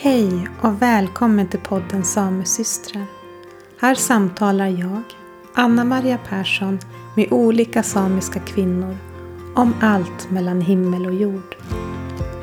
[0.00, 3.06] Hej och välkommen till podden Samesystrar.
[3.80, 5.02] Här samtalar jag,
[5.54, 6.78] Anna Maria Persson,
[7.16, 8.96] med olika samiska kvinnor
[9.54, 11.56] om allt mellan himmel och jord.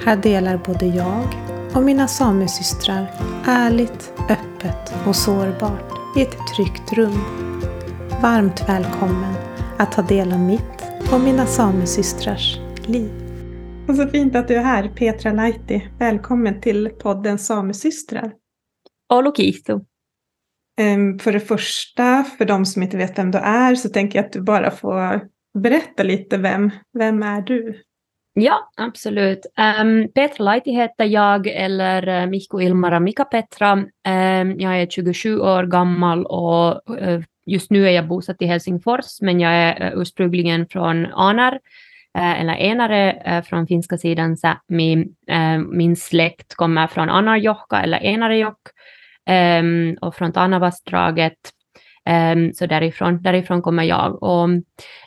[0.05, 1.27] Här delar både jag
[1.73, 3.07] och mina samesystrar
[3.45, 7.21] ärligt, öppet och sårbart i ett tryggt rum.
[8.21, 9.33] Varmt välkommen
[9.77, 13.24] att ta del av mitt och mina samesystrars liv.
[13.87, 15.89] Och så fint att du är här, Petra Laiti.
[15.99, 18.33] Välkommen till podden Samesystrar.
[19.13, 19.73] Olokito.
[20.81, 24.25] Um, för det första, för de som inte vet vem du är, så tänker jag
[24.25, 25.21] att du bara får
[25.59, 26.37] berätta lite.
[26.37, 27.81] Vem, vem är du?
[28.33, 29.45] Ja, absolut.
[29.81, 33.73] Um, Petra Laiti heter jag, eller uh, Mikko Ilmara Mika Petra.
[33.73, 39.21] Um, jag är 27 år gammal och uh, just nu är jag bosatt i Helsingfors,
[39.21, 41.59] men jag är uh, ursprungligen från Anar,
[42.15, 45.05] Eh, eller enare eh, från finska sidan Sápmi.
[45.27, 48.57] Eh, min släkt kommer från Anarjohka eller Enarejokk
[49.25, 51.37] ehm, och från Tanavastraget.
[52.05, 54.23] Ehm, så därifrån, därifrån kommer jag.
[54.23, 54.49] Och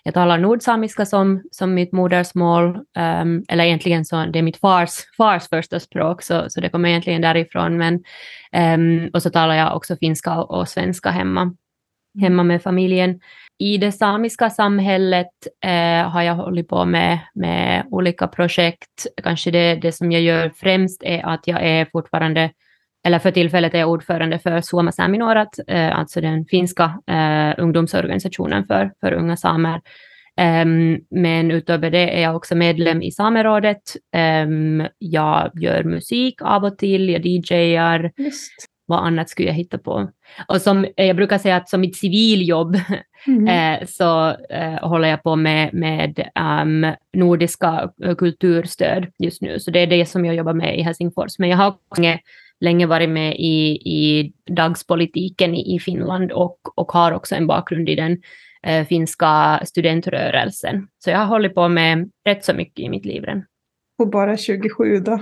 [0.03, 4.91] jag talar nordsamiska som, som mitt modersmål, ehm, eller egentligen så det är mitt fars,
[5.17, 7.77] fars första språk, så, så det kommer egentligen därifrån.
[7.77, 8.03] Men,
[9.13, 11.55] och så talar jag också finska och, och svenska hemma,
[12.21, 13.21] hemma med familjen.
[13.59, 15.33] I det samiska samhället
[15.65, 19.07] eh, har jag hållit på med, med olika projekt.
[19.23, 22.51] Kanske det, det som jag gör främst är att jag är fortfarande
[23.07, 28.67] eller för tillfället är jag ordförande för Suoma Saminoorat, eh, alltså den finska eh, ungdomsorganisationen
[28.67, 29.81] för, för unga samer.
[30.63, 33.83] Um, men utöver det är jag också medlem i Samerådet.
[34.47, 38.13] Um, jag gör musik av och till, jag DJar.
[38.17, 38.69] Just.
[38.89, 40.09] Vad annat skulle jag hitta på?
[40.49, 42.77] Och som jag brukar säga att som mitt civiljobb
[43.27, 43.47] mm.
[43.81, 46.29] eh, så eh, håller jag på med, med
[46.63, 49.61] um, nordiska kulturstöd just nu.
[49.61, 51.39] Så det är det som jag jobbar med i Helsingfors.
[51.39, 51.75] Men jag har
[52.61, 57.89] länge varit med i, i dagspolitiken i, i Finland och, och har också en bakgrund
[57.89, 58.23] i den
[58.63, 60.89] eh, finska studentrörelsen.
[60.99, 63.45] Så jag har hållit på med rätt så mycket i mitt liv redan.
[63.99, 65.19] Och bara 27 då?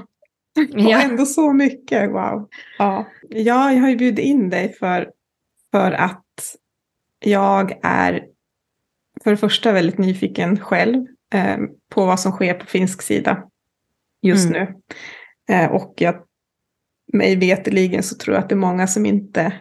[0.73, 0.97] Ja.
[0.97, 2.49] Och ändå så mycket, wow.
[2.79, 3.07] Ja.
[3.29, 5.11] ja, jag har ju bjudit in dig för,
[5.73, 6.25] för att
[7.25, 8.27] jag är
[9.25, 11.59] för det första väldigt nyfiken själv eh,
[11.91, 13.43] på vad som sker på finsk sida
[14.23, 14.63] just mm.
[14.63, 14.75] nu.
[15.55, 16.27] Eh, och jag
[17.13, 19.53] mig veteligen så tror jag att det är många som inte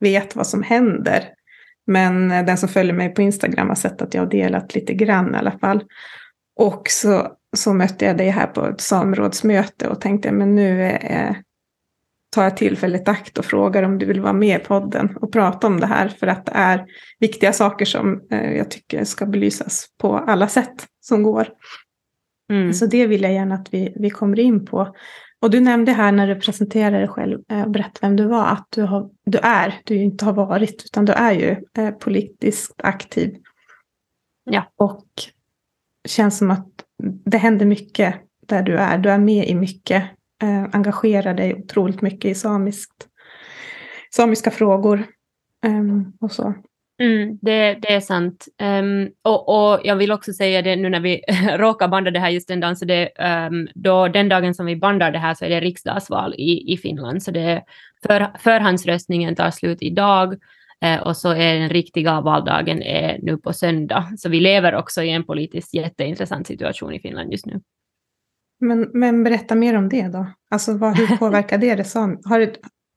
[0.00, 1.28] vet vad som händer.
[1.86, 4.94] Men eh, den som följer mig på Instagram har sett att jag har delat lite
[4.94, 5.84] grann i alla fall.
[6.56, 11.42] Och så, så mötte jag dig här på ett samrådsmöte och tänkte men nu är,
[12.34, 15.66] tar jag tillfället akt och frågar om du vill vara med i podden och prata
[15.66, 16.08] om det här.
[16.08, 16.86] För att det är
[17.20, 21.48] viktiga saker som eh, jag tycker ska belysas på alla sätt som går.
[22.52, 22.72] Mm.
[22.72, 24.94] Så det vill jag gärna att vi, vi kommer in på.
[25.40, 28.46] Och du nämnde här när du presenterade dig själv och eh, berättade vem du var,
[28.46, 32.80] att du, har, du är, du inte har varit, utan du är ju eh, politiskt
[32.82, 33.36] aktiv.
[34.50, 34.72] Ja.
[34.76, 35.06] Och
[36.08, 36.75] känns som att
[37.24, 38.14] det händer mycket
[38.46, 38.98] där du är.
[38.98, 40.02] Du är med i mycket,
[40.42, 43.08] eh, engagerar dig otroligt mycket i samiskt,
[44.14, 45.06] samiska frågor.
[45.66, 46.54] Um, och så.
[47.02, 48.48] Mm, det, det, är sant.
[48.62, 51.22] Um, och, och, jag vill också säga det nu när vi
[51.56, 53.10] råkar banda det här just den dagen, så det,
[53.50, 56.76] um, då, den dagen som vi bandar det här så är det riksdagsval i, i
[56.76, 57.64] Finland, så det
[58.06, 60.34] för, förhandsröstningen tar slut idag
[61.04, 64.12] och så är den riktiga valdagen är nu på söndag.
[64.18, 67.60] Så vi lever också i en politiskt jätteintressant situation i Finland just nu.
[68.60, 70.26] Men, men berätta mer om det då.
[70.50, 72.20] Alltså vad, hur påverkar det det som?
[72.24, 72.40] Har,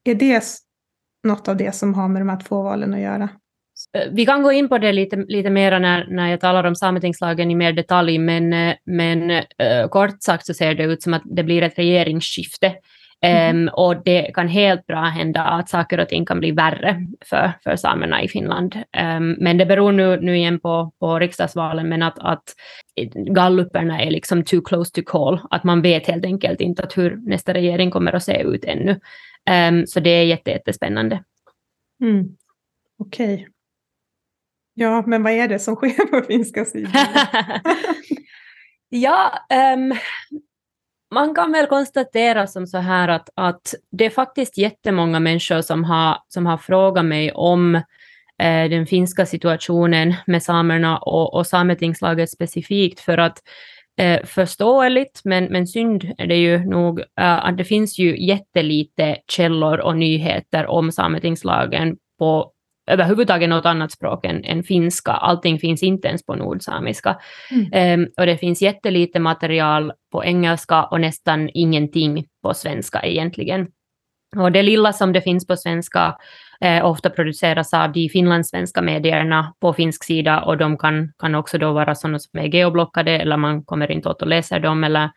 [0.04, 0.44] är det
[1.24, 3.30] något av det som har med de här två valen att göra?
[3.98, 6.76] Eh, vi kan gå in på det lite, lite mer när, när jag talar om
[6.76, 9.44] sametingslagen i mer detalj, men, eh, men
[9.90, 12.76] kort sagt så ser det ut som att det blir ett regeringsskifte.
[13.22, 13.68] Mm.
[13.68, 17.52] Um, och det kan helt bra hända att saker och ting kan bli värre för,
[17.64, 18.76] för samerna i Finland.
[18.76, 22.44] Um, men det beror nu, nu igen på, på riksdagsvalen, men att, att
[23.16, 25.40] galluperna är liksom too close to call.
[25.50, 29.00] Att man vet helt enkelt inte att hur nästa regering kommer att se ut ännu.
[29.70, 31.24] Um, så det är jättespännande.
[32.02, 32.26] Mm.
[33.00, 33.34] Okej.
[33.34, 33.48] Okay.
[34.74, 36.92] Ja, men vad är det som sker på finska sidan?
[38.90, 39.32] ja,
[39.76, 39.94] um,
[41.12, 45.84] man kan väl konstatera som så här att, att det är faktiskt jättemånga människor som
[45.84, 47.76] har, som har frågat mig om
[48.42, 53.38] eh, den finska situationen med samerna och, och sametingslaget specifikt för att
[54.00, 59.18] eh, förståeligt, men, men synd är det ju nog eh, att det finns ju jättelite
[59.28, 62.52] källor och nyheter om sametingslagen på
[62.90, 65.12] överhuvudtaget något annat språk än, än finska.
[65.12, 67.18] Allting finns inte ens på nordsamiska.
[67.52, 68.00] Mm.
[68.02, 73.68] Um, och det finns jättelite material på engelska och nästan ingenting på svenska egentligen.
[74.38, 76.18] Och det lilla som det finns på svenska
[76.62, 81.58] eh, ofta produceras av de finlandssvenska medierna på finsk sida och de kan, kan också
[81.58, 85.10] då vara sådana som är geoblockade eller man kommer inte åt och läser dem eller,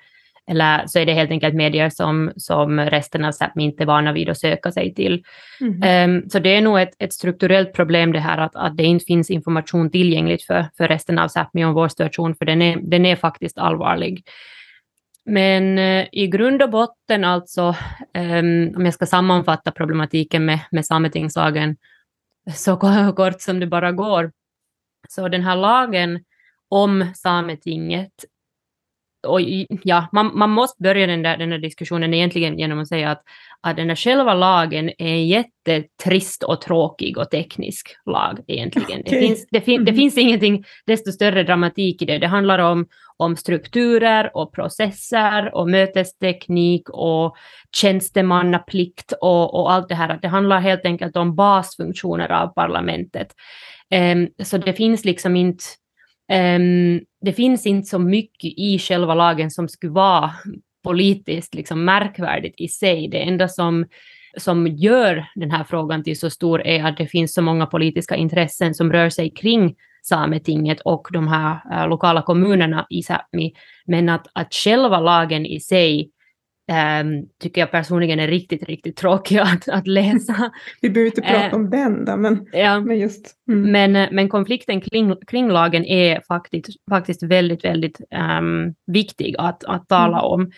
[0.51, 4.13] eller så är det helt enkelt medier som, som resten av Sápmi inte är vana
[4.13, 5.25] vid att söka sig till.
[5.61, 6.17] Mm.
[6.17, 9.05] Um, så det är nog ett, ett strukturellt problem det här att, att det inte
[9.05, 13.07] finns information tillgängligt för, för resten av Sápmi om vår situation, för den är, den
[13.07, 14.25] är faktiskt allvarlig.
[15.25, 17.77] Men eh, i grund och botten alltså,
[18.19, 21.77] um, om jag ska sammanfatta problematiken med, med sametingslagen
[22.55, 22.77] så
[23.17, 24.33] kort som det bara går,
[25.09, 26.25] så den här lagen
[26.69, 28.13] om Sametinget
[29.27, 29.41] och
[29.83, 33.23] ja, man, man måste börja den där, den där diskussionen egentligen genom att säga att,
[33.61, 39.01] att den där själva lagen är en jättetrist och tråkig och teknisk lag egentligen.
[39.01, 39.21] Okay.
[39.21, 40.01] Det, finns, det, fin, det mm.
[40.01, 42.19] finns ingenting desto större dramatik i det.
[42.19, 42.87] Det handlar om,
[43.17, 47.37] om strukturer och processer och mötesteknik och
[47.77, 50.19] tjänstemannaplikt och, och allt det här.
[50.23, 53.29] Det handlar helt enkelt om basfunktioner av parlamentet.
[54.15, 55.65] Um, så det finns liksom inte
[56.29, 60.31] Ehm, det finns inte så mycket i själva lagen som skulle vara
[60.85, 63.09] politiskt liksom märkvärdigt i sig.
[63.09, 63.87] Det enda som,
[64.37, 68.17] som gör den här frågan till så stor är att det finns så många politiska
[68.17, 73.53] intressen som rör sig kring Sametinget och de här uh, lokala kommunerna i Sápmi.
[73.87, 76.11] Men att, att själva lagen i sig
[76.71, 80.53] um, tycker jag personligen är riktigt, riktigt tråkig att, att läsa.
[80.81, 83.35] Vi behöver inte prata uh, om den då, men, ja, men just.
[83.49, 83.73] Mm.
[83.73, 88.01] Men, men konflikten kring, kring lagen är faktiskt, faktiskt väldigt, väldigt
[88.39, 90.31] um, viktig att, att tala mm.
[90.31, 90.51] om.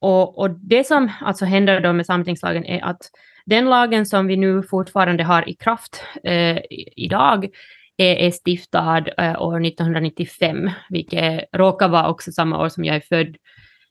[0.00, 3.10] Och, och det som alltså händer då med samtingslagen är att
[3.46, 6.58] den lagen som vi nu fortfarande har i kraft uh,
[6.96, 7.48] idag
[7.96, 13.00] är, är stiftad uh, år 1995, vilket råkar vara också samma år som jag är
[13.00, 13.36] född.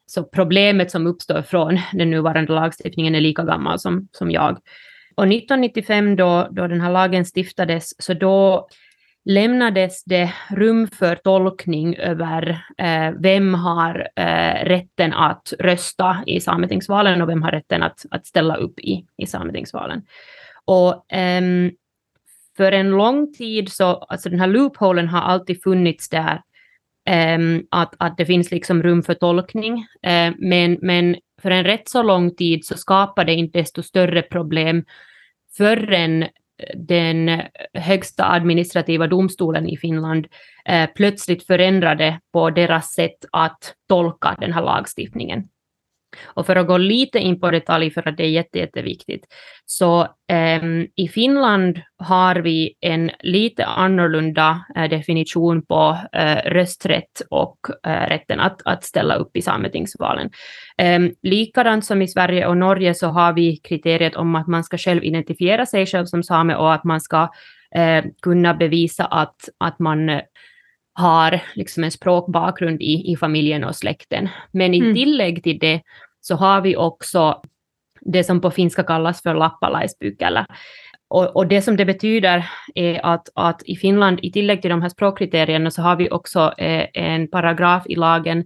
[0.06, 4.58] Så problemet som uppstår från den nuvarande lagstiftningen är lika gammal som, som jag.
[5.16, 8.68] Och 1995 då, då den här lagen stiftades, så då
[9.26, 17.22] lämnades det rum för tolkning över eh, vem har eh, rätten att rösta i sametingsvalen
[17.22, 20.02] och vem har rätten att, att ställa upp i, i sametingsvalen.
[20.66, 21.42] Och eh,
[22.58, 26.42] för en lång tid så, alltså den här loopholen har alltid funnits där
[27.06, 29.86] Ehm, att, att det finns liksom rum för tolkning.
[30.02, 34.22] Ehm, men, men för en rätt så lång tid så skapar det inte desto större
[34.22, 34.86] problem
[35.58, 36.30] förrän eh,
[36.76, 37.42] den
[37.74, 40.28] högsta administrativa domstolen i Finland
[40.66, 45.48] eh, plötsligt förändrade på deras sätt att tolka den här lagstiftningen.
[46.24, 49.26] Och för att gå lite in på detalj, för att det är jätte, jätteviktigt,
[49.66, 50.08] så
[50.62, 57.58] um, i Finland har vi en lite annorlunda uh, definition på uh, rösträtt och
[57.88, 60.30] uh, rätten att, att ställa upp i sametingsvalen.
[60.82, 64.78] Um, likadant som i Sverige och Norge så har vi kriteriet om att man ska
[64.78, 67.30] själv identifiera sig själv som same och att man ska
[68.22, 70.22] kunna bevisa att, att man
[70.94, 74.30] har liksom en språkbakgrund i, i familjen och släkten.
[74.52, 74.96] Men i mm.
[74.96, 75.82] tillägg till det
[76.22, 77.42] så har vi också
[78.02, 80.46] det som på finska kallas för lappalaispykälä.
[81.08, 84.82] Och, och, det som det betyder är att, att i Finland, i tillägg till de
[84.82, 88.46] här språkkriterierna, så har vi också eh, en paragraf i lagen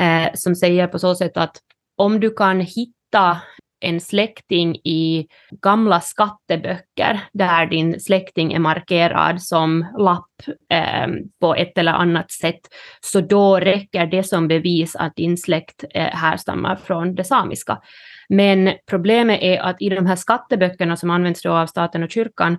[0.00, 1.56] eh, som säger på så sätt att
[1.96, 3.40] om du kan hitta
[3.84, 5.26] en släkting i
[5.62, 10.30] gamla skatteböcker där din släkting är markerad som lapp
[10.72, 11.08] eh,
[11.40, 12.60] på ett eller annat sätt,
[13.00, 17.80] så då räcker det som bevis att din släkt eh, härstammar från det samiska.
[18.28, 22.58] Men problemet är att i de här skatteböckerna som används då av staten och kyrkan,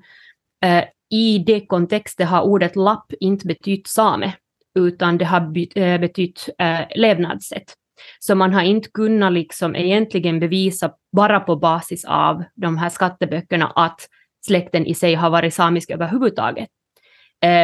[0.66, 4.34] eh, i det kontexten har ordet lapp inte betytt same,
[4.76, 7.74] utan det har eh, betytt eh, levnadssätt.
[8.20, 13.72] Så man har inte kunnat liksom egentligen bevisa bara på basis av de här skatteböckerna
[13.76, 14.00] att
[14.46, 16.70] släkten i sig har varit samisk överhuvudtaget.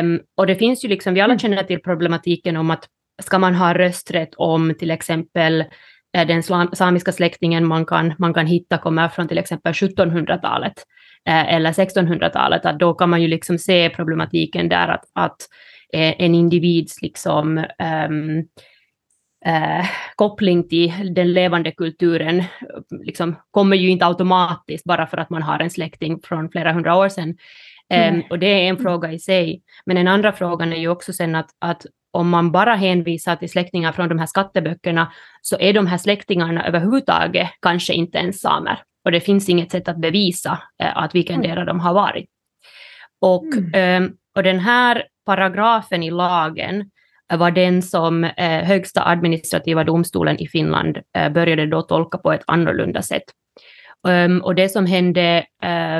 [0.02, 1.40] Um, och det finns ju liksom, vi alla mm.
[1.40, 2.88] känner till problematiken om att
[3.22, 5.62] ska man ha rösträtt om till exempel
[6.18, 10.74] eh, den samiska släktingen man kan, man kan hitta kommer från till exempel 1700-talet
[11.30, 15.38] eh, eller 1600-talet, att då kan man ju liksom se problematiken där att, att
[15.94, 17.58] eh, en individs liksom
[18.08, 18.48] um,
[19.46, 22.44] eh, koppling till den levande kulturen
[23.04, 26.96] liksom, kommer ju inte automatiskt bara för att man har en släkting från flera hundra
[26.96, 27.38] år sedan.
[27.90, 28.24] Mm.
[28.30, 29.62] och det är en fråga i sig.
[29.86, 33.50] Men den andra frågan är ju också sen att, att om man bara hänvisar till
[33.50, 38.80] släktingar från de här skatteböckerna så är de här släktingarna överhuvudtaget kanske inte ens samer.
[39.06, 42.30] Och det finns inget sätt att bevisa eh, att vilkendera de har varit.
[43.22, 44.04] Och, mm.
[44.04, 46.92] eh, och den här paragrafen i lagen
[47.38, 52.44] var den som eh, högsta administrativa domstolen i Finland eh, började då tolka på ett
[52.48, 53.24] annorlunda sätt.
[54.08, 55.46] Um, och det som hände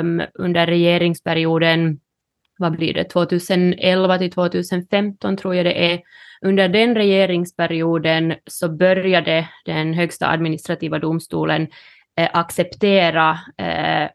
[0.00, 2.00] um, under regeringsperioden,
[2.58, 6.00] vad blir det, 2011 till 2015 tror jag det är,
[6.44, 11.62] under den regeringsperioden så började den högsta administrativa domstolen
[12.16, 14.10] eh, acceptera eh,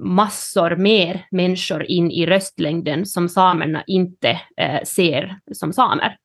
[0.00, 6.16] massor mer människor in i röstlängden som samerna inte eh, ser som samer.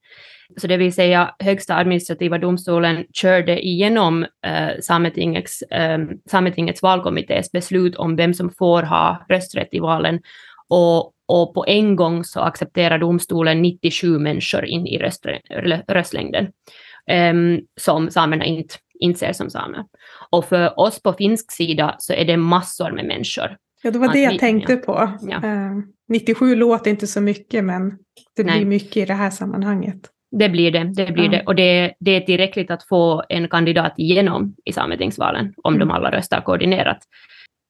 [0.57, 7.95] Så det vill säga högsta administrativa domstolen körde igenom eh, Sametingets, eh, Sametingets valkommittés beslut
[7.95, 10.19] om vem som får ha rösträtt i valen
[10.69, 15.25] och, och på en gång så accepterar domstolen 97 människor in i röst,
[15.87, 16.47] röstlängden
[17.09, 17.33] eh,
[17.81, 19.83] som samerna inte, inte ser som samer.
[20.29, 23.57] Och för oss på finsk sida så är det massor med människor.
[23.83, 25.11] Ja, det var det jag tänkte på.
[25.21, 25.35] Ja.
[25.43, 25.71] Eh,
[26.09, 27.97] 97 låter inte så mycket, men
[28.35, 28.65] det blir Nej.
[28.65, 30.09] mycket i det här sammanhanget.
[30.39, 31.43] Det blir det, det blir det.
[31.45, 35.87] Och det, det, är tillräckligt att få en kandidat igenom i sametingsvalen, om mm.
[35.87, 36.99] de alla röstar koordinerat.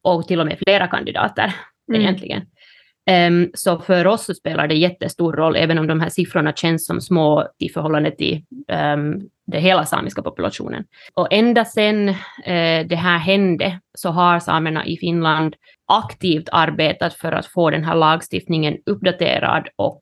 [0.03, 1.53] Och till och med flera kandidater
[1.89, 2.01] mm.
[2.01, 2.41] egentligen.
[3.11, 6.85] Um, så för oss så spelar det jättestor roll, även om de här siffrorna känns
[6.85, 10.83] som små i förhållande till um, den hela samiska populationen.
[11.13, 15.55] Och ända sedan uh, det här hände så har samerna i Finland
[15.87, 20.01] aktivt arbetat för att få den här lagstiftningen uppdaterad och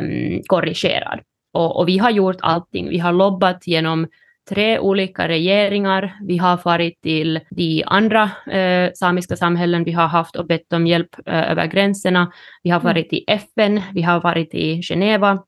[0.00, 1.20] um, korrigerad.
[1.52, 2.88] Och, och, vi har gjort allting.
[2.88, 4.06] Vi har lobbat genom
[4.48, 6.16] tre olika regeringar.
[6.22, 10.86] Vi har farit till de andra eh, samiska samhällen vi har haft och bett om
[10.86, 12.32] hjälp eh, över gränserna.
[12.62, 15.42] Vi har varit i FN, vi har varit i Geneva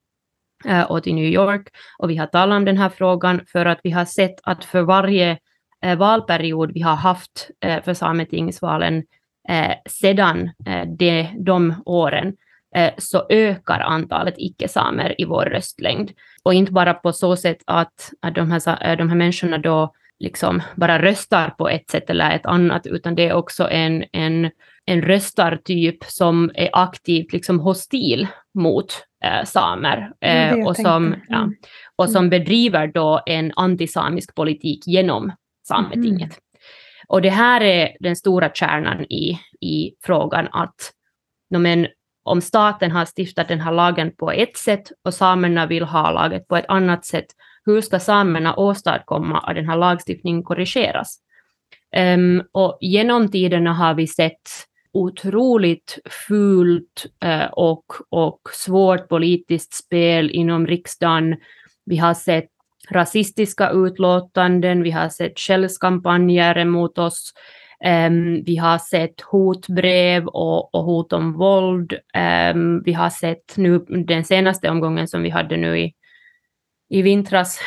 [0.64, 3.80] eh, och till New York och vi har talat om den här frågan för att
[3.82, 5.38] vi har sett att för varje
[5.84, 9.02] eh, valperiod vi har haft eh, för Sametingsvalen
[9.48, 10.50] eh, sedan
[10.98, 12.36] de, de åren
[12.98, 16.10] så ökar antalet icke-samer i vår röstlängd.
[16.42, 19.92] Och inte bara på så sätt att, att de, här, eh, de här människorna då
[20.18, 24.50] liksom bara röstar på ett sätt eller ett annat, utan det är också en, en,
[24.84, 31.54] en röstartyp som är aktivt liksom hostil mot äh, samer äh, och, som, ja, mm.
[31.96, 32.30] och som mm.
[32.30, 35.32] bedriver då en antisamisk politik genom
[35.68, 36.20] Sametinget.
[36.20, 36.40] Mm.
[37.08, 40.92] Och det här är den stora kärnan i, i frågan att
[41.58, 41.86] men,
[42.22, 46.48] om staten har stiftat den här lagen på ett sätt och samerna vill ha laget
[46.48, 47.26] på ett annat sätt,
[47.64, 51.18] hur ska samerna åstadkomma att den här lagstiftningen korrigeras?
[51.96, 54.48] Um, och genom tiderna har vi sett
[54.92, 55.98] otroligt
[56.28, 61.36] fult uh, och, och svårt politiskt spel inom riksdagen.
[61.86, 62.48] Vi har sett
[62.90, 67.32] rasistiska utlåtanden, vi har sett skällskampanjer mot oss,
[67.84, 71.92] Um, vi har sett hotbrev och, och hot om våld.
[72.54, 75.94] Um, vi har sett nu den senaste omgången som vi hade nu i,
[76.88, 77.60] i vintras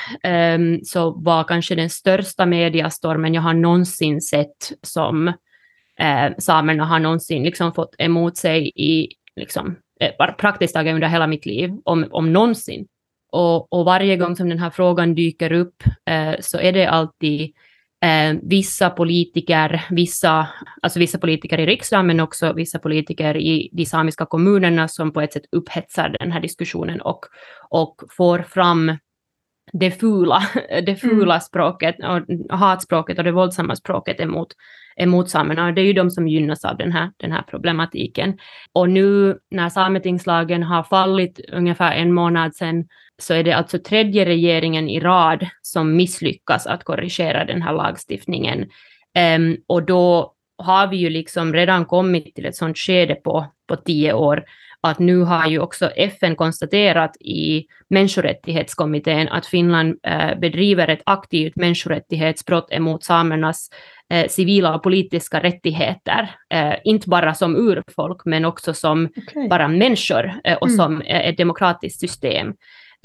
[0.56, 7.00] um, så var kanske den största mediastormen jag har någonsin sett som uh, samerna har
[7.00, 12.08] någonsin liksom fått emot sig i liksom, eh, praktiskt taget under hela mitt liv, om,
[12.12, 12.88] om någonsin.
[13.32, 17.54] Och, och varje gång som den här frågan dyker upp uh, så är det alltid
[18.04, 20.48] eh, vissa politiker, vissa,
[20.82, 25.22] alltså vissa politiker i riksdagen, men också vissa politiker i de samiska kommunerna som på
[25.22, 27.20] ett sätt upphetsar den här diskussionen och,
[27.70, 28.98] och får fram
[29.74, 30.44] det fula,
[30.86, 31.42] det fula mm.
[31.42, 31.96] språket
[32.52, 34.48] och hatspråket och det våldsamma språket emot,
[34.96, 35.72] emot samerna.
[35.72, 38.38] Det är ju de som gynnas av den här, den här problematiken.
[38.74, 42.86] Och nu när sametingslagen har fallit ungefär en månad sedan
[43.22, 48.70] så är det alltså tredje regeringen i rad som misslyckas att korrigera den här lagstiftningen.
[49.36, 53.76] Um, och då har vi ju liksom redan kommit till ett sånt skede på, på
[53.76, 54.44] tio år
[54.88, 61.56] att nu har ju också FN konstaterat i människorättighetskommittén att Finland eh, bedriver ett aktivt
[61.56, 63.70] människorättighetsbrott emot samernas
[64.10, 69.48] eh, civila och politiska rättigheter, eh, inte bara som urfolk men också som okay.
[69.48, 70.78] bara människor och mm.
[70.78, 72.54] som ett demokratiskt system.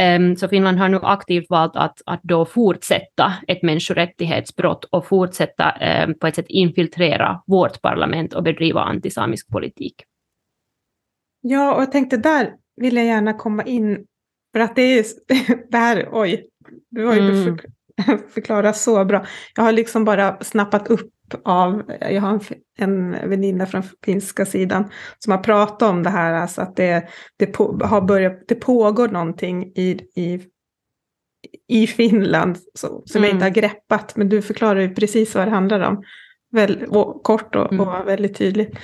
[0.03, 5.75] Um, så Finland har nu aktivt valt att, att då fortsätta ett människorättighetsbrott och fortsätta
[6.07, 9.95] um, på ett sätt infiltrera vårt parlament och bedriva antisamisk politik.
[11.41, 14.07] Ja, och jag tänkte där vill jag gärna komma in,
[14.53, 15.05] för att det är
[15.71, 16.49] det här, oj,
[16.91, 17.59] du har ju mm.
[18.35, 19.27] förklarat så bra.
[19.57, 21.11] Jag har liksom bara snappat upp
[21.45, 22.41] av, jag har en,
[22.79, 27.47] en väninna från finska sidan som har pratat om det här, alltså att det, det,
[27.47, 30.41] på, har börjat, det pågår någonting i, i,
[31.69, 33.29] i Finland så, som mm.
[33.29, 36.05] jag inte har greppat, men du förklarar ju precis vad det handlar om.
[36.51, 37.89] Väl, och, kort och, mm.
[37.89, 38.79] och väldigt tydligt.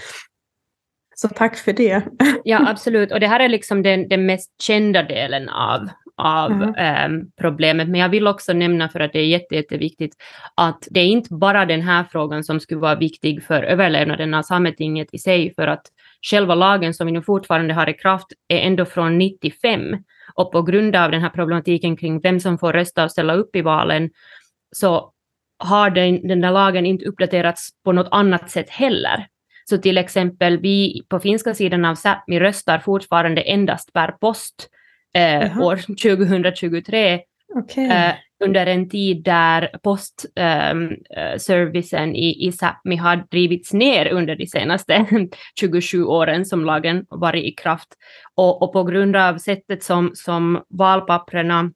[1.15, 2.03] Så tack för det.
[2.45, 3.13] Ja, absolut.
[3.13, 6.75] Och det här är liksom den, den mest kända delen av, av mm.
[6.75, 7.89] eh, problemet.
[7.89, 10.17] Men jag vill också nämna, för att det är jätte, jätteviktigt,
[10.55, 14.43] att det är inte bara den här frågan som skulle vara viktig för överlevnaden av
[14.43, 15.83] Sametinget i sig, för att
[16.23, 19.97] själva lagen som vi nu fortfarande har i kraft är ändå från 95.
[20.35, 23.57] Och på grund av den här problematiken kring vem som får rösta och ställa upp
[23.57, 24.11] i valen,
[24.77, 25.13] så
[25.59, 29.27] har den, den där lagen inte uppdaterats på något annat sätt heller.
[29.65, 34.69] Så till exempel vi på finska sidan av Sápmi röstar fortfarande endast per post
[35.15, 37.21] eh, år 2023.
[37.55, 37.87] Okay.
[37.87, 44.37] Eh, under en tid där postservicen ehm, eh, i, i Sápmi har drivits ner under
[44.37, 45.07] de senaste
[45.61, 47.89] 27 åren som lagen varit i kraft.
[48.35, 51.71] Och, och på grund av sättet som, som valpapperna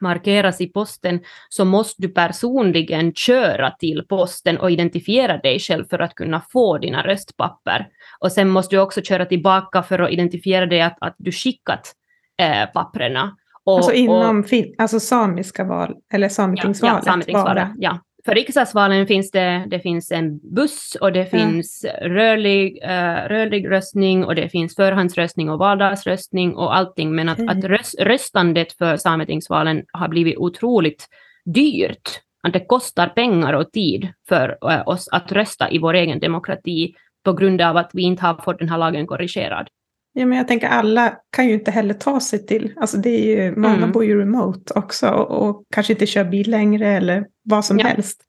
[0.00, 5.98] markeras i posten så måste du personligen köra till posten och identifiera dig själv för
[5.98, 7.86] att kunna få dina röstpapper.
[8.18, 11.94] Och sen måste du också köra tillbaka för att identifiera dig att, att du skickat
[12.42, 13.36] eh, papperna.
[13.64, 14.46] Och, alltså inom och,
[14.78, 16.94] alltså samiska val, eller sametingsvalet?
[16.94, 17.98] Ja, ja sametingsvalet, ja.
[18.24, 22.12] För riksdagsvalen finns det, det finns en buss och det finns mm.
[22.14, 27.14] rörlig, uh, rörlig röstning och det finns förhandsröstning och valdagsröstning och allting.
[27.14, 27.58] Men att, mm.
[27.58, 31.06] att röst, röstandet för sametingsvalen har blivit otroligt
[31.44, 32.10] dyrt.
[32.42, 36.94] Att det kostar pengar och tid för uh, oss att rösta i vår egen demokrati
[37.24, 39.68] på grund av att vi inte har fått den här lagen korrigerad.
[40.12, 43.44] Ja, men jag tänker alla kan ju inte heller ta sig till, alltså det är
[43.44, 43.92] ju, många mm.
[43.92, 47.86] bor ju remote också och, och, kanske inte kör bil längre eller vad som ja.
[47.86, 48.22] helst.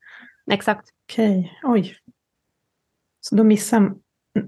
[0.51, 0.89] Exakt.
[1.05, 1.81] Okej, okay.
[1.81, 1.95] oj.
[3.21, 3.93] Så då missar,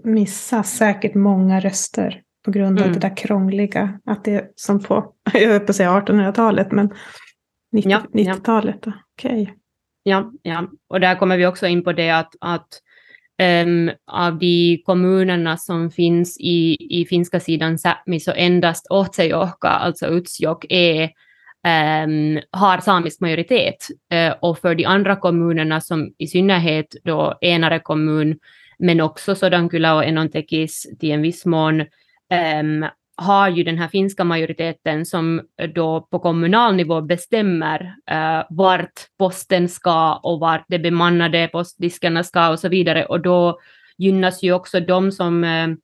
[0.04, 3.00] missar säkert många röster på grund av mm.
[3.00, 6.94] det där krångliga, att det är som på, jag höll på att säga 1800-talet, men
[7.72, 8.80] 90, ja, 90-talet.
[8.86, 8.92] Ja.
[9.18, 9.42] Okej.
[9.42, 9.56] Okay.
[10.04, 12.68] Ja, ja, och där kommer vi också in på det att, att
[13.44, 20.08] Um, av de kommunerna som finns i, i finska sidan Sápmi så endast Otsejohka, alltså
[20.08, 21.04] Utsjok, är,
[22.04, 23.88] um, har samisk majoritet.
[24.14, 28.40] Uh, och för de andra kommunerna som i synnerhet då Enare kommun,
[28.80, 31.82] men också Sodankylä och Enontekis till en viss mån,
[32.62, 32.86] um,
[33.18, 35.42] har ju den här finska majoriteten som
[35.76, 42.50] då på kommunal nivå bestämmer uh, vart posten ska och vart de bemannade postdiskarna ska
[42.50, 43.06] och så vidare.
[43.06, 43.60] Och då
[43.98, 45.76] gynnas ju också de som uh,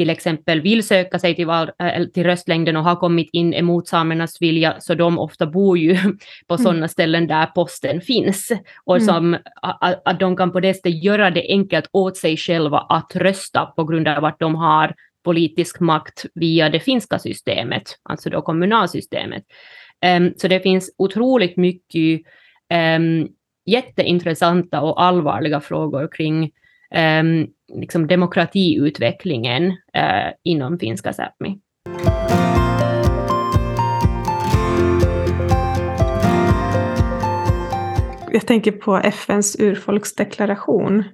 [0.00, 3.88] till exempel vill söka sig till, val, äh, till röstlängden och har kommit in emot
[3.88, 5.94] samernas vilja, så de ofta bor ju
[6.48, 6.64] på mm.
[6.64, 8.52] sådana ställen där posten finns.
[8.84, 9.06] Och mm.
[9.06, 13.16] som, att, att de kan på det sättet göra det enkelt åt sig själva att
[13.16, 18.42] rösta på grund av att de har politisk makt via det finska systemet, alltså då
[18.42, 19.44] kommunalsystemet.
[20.16, 22.20] Um, så det finns otroligt mycket
[22.96, 23.28] um,
[23.66, 26.50] jätteintressanta och allvarliga frågor kring
[27.20, 27.48] um,
[27.80, 31.60] liksom demokratiutvecklingen uh, inom finska Sápmi.
[38.32, 41.04] Jag tänker på FNs urfolksdeklaration.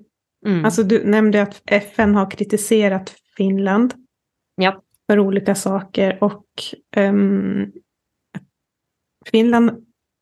[0.47, 0.65] Mm.
[0.65, 3.95] Alltså du nämnde att FN har kritiserat Finland.
[4.57, 4.83] Ja.
[5.11, 6.19] För olika saker.
[6.25, 6.47] Och
[6.97, 7.73] um,
[9.31, 9.71] Finland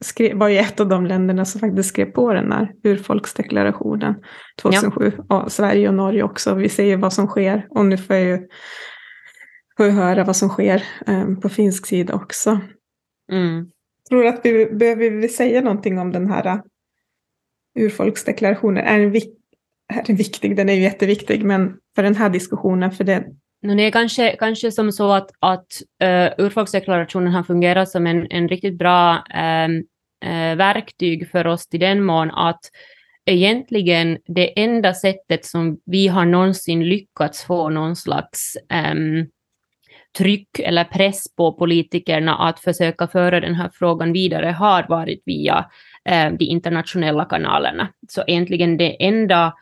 [0.04, 4.14] skrev, var ju ett av de länderna som faktiskt skrev på den här urfolksdeklarationen
[4.62, 5.12] 2007.
[5.28, 5.42] Ja.
[5.42, 6.54] Och Sverige och Norge också.
[6.54, 7.66] Vi ser ju vad som sker.
[7.70, 8.48] Och nu får jag ju
[9.76, 12.60] får jag höra vad som sker um, på finsk sida också.
[13.32, 13.70] Mm.
[14.08, 16.62] Tror du att vi behöver vi säga någonting om den här uh,
[17.78, 18.84] urfolksdeklarationen?
[18.84, 19.12] Är den,
[19.92, 20.56] är den viktig?
[20.56, 23.24] Den är ju jätteviktig, men för den här diskussionen, för det...
[23.62, 25.66] No, det är kanske, kanske som så att, att
[26.04, 29.24] uh, urfolksdeklarationen har fungerat som en, en riktigt bra
[29.66, 29.76] um,
[30.24, 32.60] uh, verktyg för oss i den mån att
[33.26, 38.56] egentligen det enda sättet som vi har någonsin lyckats få någon slags
[38.92, 39.26] um,
[40.18, 45.70] tryck eller press på politikerna att försöka föra den här frågan vidare har varit via
[46.04, 47.88] eh, de internationella kanalerna.
[48.08, 49.54] Så egentligen det enda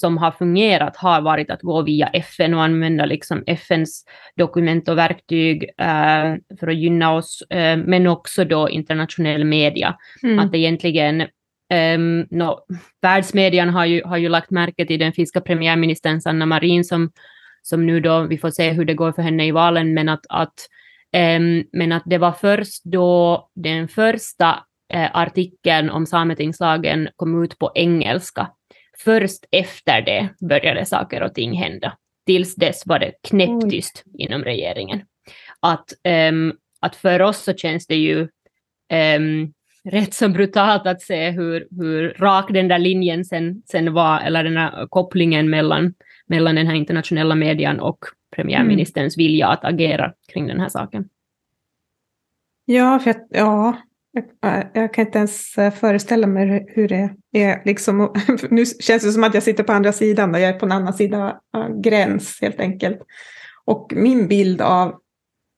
[0.00, 4.04] som har fungerat har varit att gå via FN och använda liksom FNs
[4.36, 9.96] dokument och verktyg uh, för att gynna oss, uh, men också då internationell media.
[10.22, 10.38] Mm.
[10.38, 11.20] Att egentligen
[11.96, 12.58] um, no,
[13.02, 17.10] världsmedian har ju, har ju lagt märke till den finska premiärministern Sanna Marin som,
[17.62, 20.26] som nu då, vi får se hur det går för henne i valen, men att,
[20.28, 20.68] att,
[21.16, 24.50] um, men att det var först då den första
[24.94, 28.48] uh, artikeln om sametingslagen kom ut på engelska
[29.04, 31.96] Först efter det började saker och ting hända.
[32.26, 34.20] Tills dess var det knäpptyst mm.
[34.20, 35.02] inom regeringen.
[35.60, 35.92] Att,
[36.30, 38.28] um, att för oss så känns det ju
[39.16, 39.52] um,
[39.84, 44.44] rätt så brutalt att se hur, hur rak den där linjen sen, sen var, eller
[44.44, 45.94] den här kopplingen mellan,
[46.26, 47.98] mellan den här internationella median och
[48.36, 49.26] premiärministerns mm.
[49.26, 51.08] vilja att agera kring den här saken.
[52.64, 53.76] Ja, för jag, ja,
[54.40, 57.62] jag, jag, kan inte ens eh, föreställa mig hur det är.
[57.64, 58.14] Liksom,
[58.50, 60.72] nu känns det som att jag sitter på andra sidan, och jag är på en
[60.72, 61.40] annan sida
[61.82, 62.98] gräns helt enkelt.
[63.64, 65.00] Och min bild av,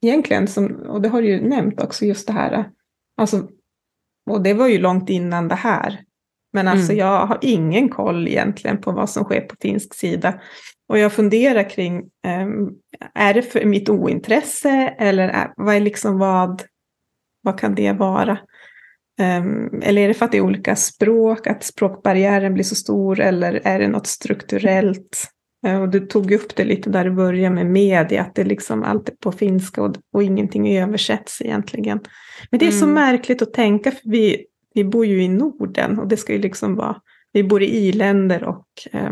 [0.05, 2.69] egentligen, som, och det har du ju nämnt också, just det här,
[3.17, 3.47] alltså,
[4.29, 5.99] och det var ju långt innan det här,
[6.53, 6.99] men alltså mm.
[6.99, 10.41] jag har ingen koll egentligen på vad som sker på finsk sida.
[10.87, 11.97] Och jag funderar kring,
[12.43, 12.75] um,
[13.13, 16.63] är det för mitt ointresse eller är, vad är liksom vad,
[17.41, 18.37] vad kan det vara?
[19.21, 23.19] Um, eller är det för att det är olika språk, att språkbarriären blir så stor
[23.19, 25.27] eller är det något strukturellt?
[25.67, 28.83] Uh, och du tog upp det lite där i början med media, att det liksom
[28.83, 31.99] allt är på finska och, och ingenting översätts egentligen.
[32.49, 32.79] Men det är mm.
[32.79, 36.39] så märkligt att tänka, för vi, vi bor ju i Norden och det ska ju
[36.39, 36.95] liksom vara,
[37.33, 39.11] vi bor i i-länder och eh,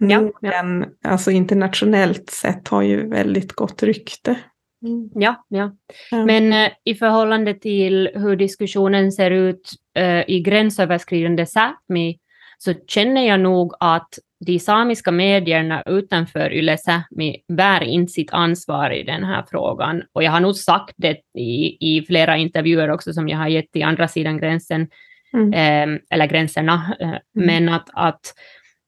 [0.00, 1.10] Norden, ja, ja.
[1.10, 4.36] alltså internationellt sett, har ju väldigt gott rykte.
[4.82, 5.10] Mm.
[5.14, 5.76] Ja, ja.
[6.10, 6.24] ja.
[6.24, 12.18] Men eh, i förhållande till hur diskussionen ser ut eh, i gränsöverskridande Sápmi
[12.58, 18.90] så känner jag nog att de samiska medierna utanför Yle Sápmi bär in sitt ansvar
[18.90, 20.02] i den här frågan.
[20.12, 23.76] Och jag har nog sagt det i, i flera intervjuer också som jag har gett
[23.76, 24.88] i andra sidan gränsen,
[25.32, 25.52] mm.
[25.52, 26.96] eh, eller gränserna.
[27.00, 27.20] Eh, mm.
[27.32, 28.34] Men att, att,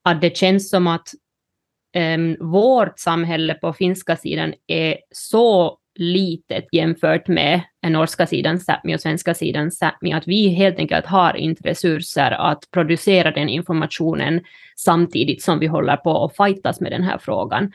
[0.04, 1.08] att det känns som att
[1.94, 8.94] eh, vårt samhälle på finska sidan är så litet jämfört med den norska sidan Sápmi
[8.94, 14.40] och svenska sidan Sápmi, att vi helt enkelt har inte resurser att producera den informationen
[14.76, 17.72] samtidigt som vi håller på att fightas med den här frågan.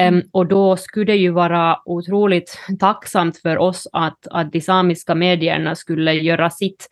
[0.00, 5.14] Um, och då skulle det ju vara otroligt tacksamt för oss att, att de samiska
[5.14, 6.88] medierna skulle göra sitt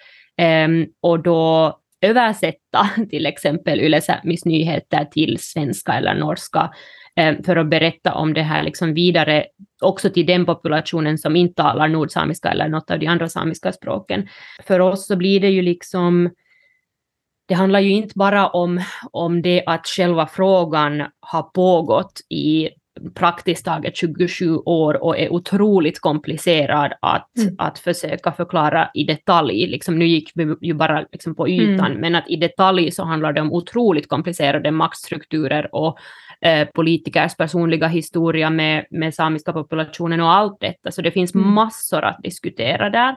[0.66, 6.70] um, och då översätta till exempel Yle Sápmis nyheter till svenska eller norska
[7.16, 9.44] Eh, för att berätta om det här liksom vidare,
[9.84, 14.28] också till den populationen som inte talar nordsamiska eller något av de andra samiska språken.
[14.66, 16.30] För oss så blir det ju liksom
[17.46, 22.68] det handlar ju inte bara om, om det att själva frågan har pågått i
[23.14, 27.54] praktiskt taget 27 år och är otroligt komplicerad att, mm.
[27.58, 29.66] att försöka förklara i detalj.
[29.66, 32.00] Liksom, nu gick vi ju bara liksom på ytan, mm.
[32.00, 35.98] men att i detalj så handlar det om otroligt komplicerade maktstrukturer och
[36.44, 40.90] eh, politikers personliga historia med, med samiska populationen och allt detta.
[40.90, 41.50] Så det finns mm.
[41.50, 43.16] massor att diskutera där.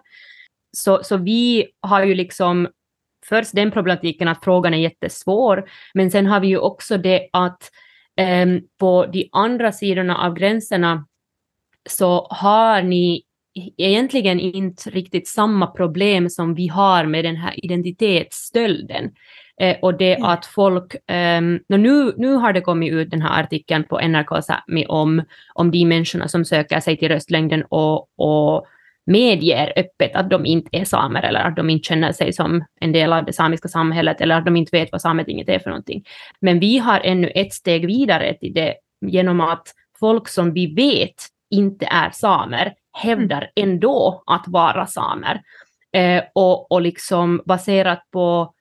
[0.77, 2.67] Så, så vi har ju liksom
[3.25, 7.71] först den problematiken att frågan är jättesvår, men sen har vi ju också det att
[8.17, 8.47] eh,
[8.79, 11.05] på de andra sidorna av gränserna
[11.89, 13.23] så har ni
[13.77, 19.11] egentligen inte riktigt samma problem som vi har med den här identitetsstölden.
[19.61, 23.83] Eh, och det att folk, um, nu, nu har det kommit ut den här artikeln
[23.83, 28.65] på NRK Sápmi om, om de människorna som söker sig till röstlängden och, och
[29.05, 32.91] medger öppet att de inte är samer eller att de inte känner sig som en
[32.91, 36.03] del av det samiska samhället eller att de inte vet vad Sametinget är för någonting.
[36.39, 39.67] Men vi har ännu ett steg vidare till det genom att
[39.99, 41.15] folk som vi vet
[41.51, 43.71] inte är samer hävdar mm.
[43.71, 45.41] ändå att vara samer.
[45.93, 48.53] Eh, och, och liksom baserat på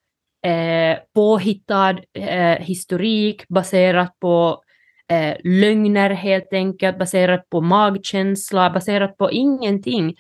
[0.47, 4.63] eh, påhittad eh, historik baserat på
[5.11, 10.17] eh, lögner helt enkelt, baserat på magkänsla, baserat på ingenting.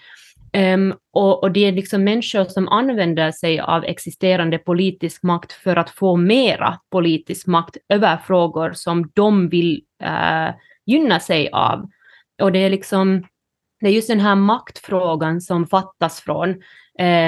[0.56, 5.76] Um, och, och, det är liksom människor som använder sig av existerande politisk makt för
[5.76, 10.54] att få mera politisk makt över frågor som de vill uh,
[10.86, 11.90] gynna sig av.
[12.42, 13.26] Och det är liksom
[13.80, 16.48] det är just den här maktfrågan som fattas från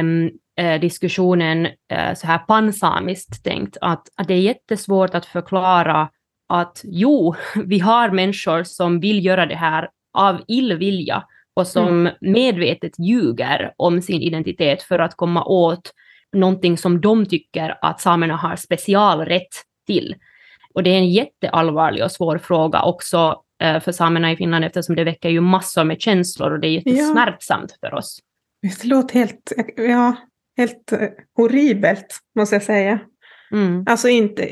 [0.00, 6.08] um, eh, diskussionen eh, så här pansamiskt tänkt, att, att det är jättesvårt att förklara
[6.48, 12.12] att jo, vi har människor som vill göra det här av illvilja och som mm.
[12.20, 15.92] medvetet ljuger om sin identitet för att komma åt
[16.32, 19.48] någonting som de tycker att samerna har specialrätt
[19.86, 20.14] till.
[20.74, 24.96] Och det är en jätteallvarlig och svår fråga också eh, för samerna i Finland eftersom
[24.96, 27.88] det väcker ju massor med känslor och det är jättesmärtsamt ja.
[27.88, 28.18] för oss.
[28.62, 30.16] Det låter helt, ja,
[30.58, 33.00] helt eh, horribelt, måste jag säga.
[33.52, 33.84] Mm.
[33.86, 34.48] Alltså inte,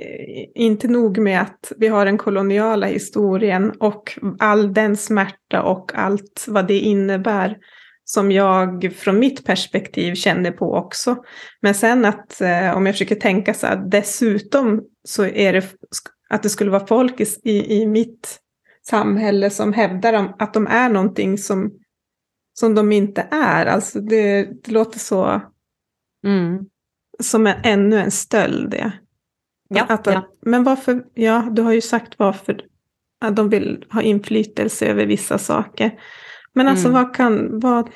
[0.55, 6.45] inte nog med att vi har den koloniala historien och all den smärta och allt
[6.49, 7.57] vad det innebär
[8.05, 11.17] som jag från mitt perspektiv känner på också.
[11.61, 15.65] Men sen att eh, om jag försöker tänka så här, dessutom så är det
[16.29, 18.39] att det skulle vara folk i, i mitt
[18.89, 21.73] samhälle som hävdar att de är någonting som,
[22.55, 23.67] som de inte är.
[23.67, 25.41] Alltså det, det låter så
[26.27, 26.67] Mm.
[27.23, 28.71] Som är ännu en stöld.
[28.71, 28.93] Det.
[29.69, 30.29] Ja, att, ja.
[30.41, 32.61] Men varför, ja du har ju sagt varför
[33.21, 36.01] att de vill ha inflytelse över vissa saker.
[36.53, 37.03] Men alltså mm.
[37.03, 37.91] vad kan, vad,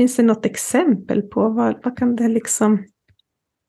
[0.00, 2.84] Finns det något exempel på vad, vad kan det liksom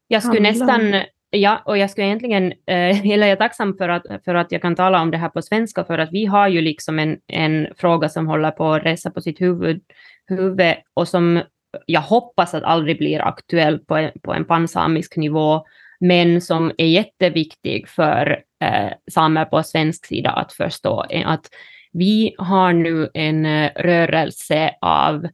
[0.07, 0.93] Jag skulle nästan,
[1.29, 4.61] ja, och jag skulle egentligen, eh, eller jag är tacksam för att, för att jag
[4.61, 7.67] kan tala om det här på svenska, för att vi har ju liksom en, en
[7.77, 9.81] fråga som håller på att resa på sitt huvud,
[10.27, 11.41] huvud och som
[11.85, 15.65] jag hoppas att aldrig blir aktuell på en, på en pansamisk nivå,
[15.99, 21.05] men som är jätteviktig för eh, samer på svensk sida att förstå.
[21.09, 21.49] är Att
[21.93, 25.27] vi har nu en eh, rörelse av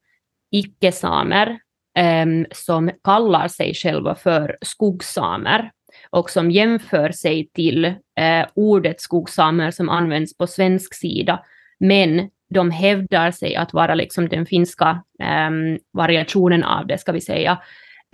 [0.52, 1.60] icke-samer
[1.98, 5.72] eh, som kallar sig själva för skogssamer
[6.10, 11.44] och som jämför sig till eh, ordet skogssamer som används på svensk sida,
[11.80, 15.04] men de hävdar sig att vara liksom den finska
[15.50, 17.52] um, variationen av det, ska vi säga.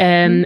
[0.02, 0.46] Um, mm.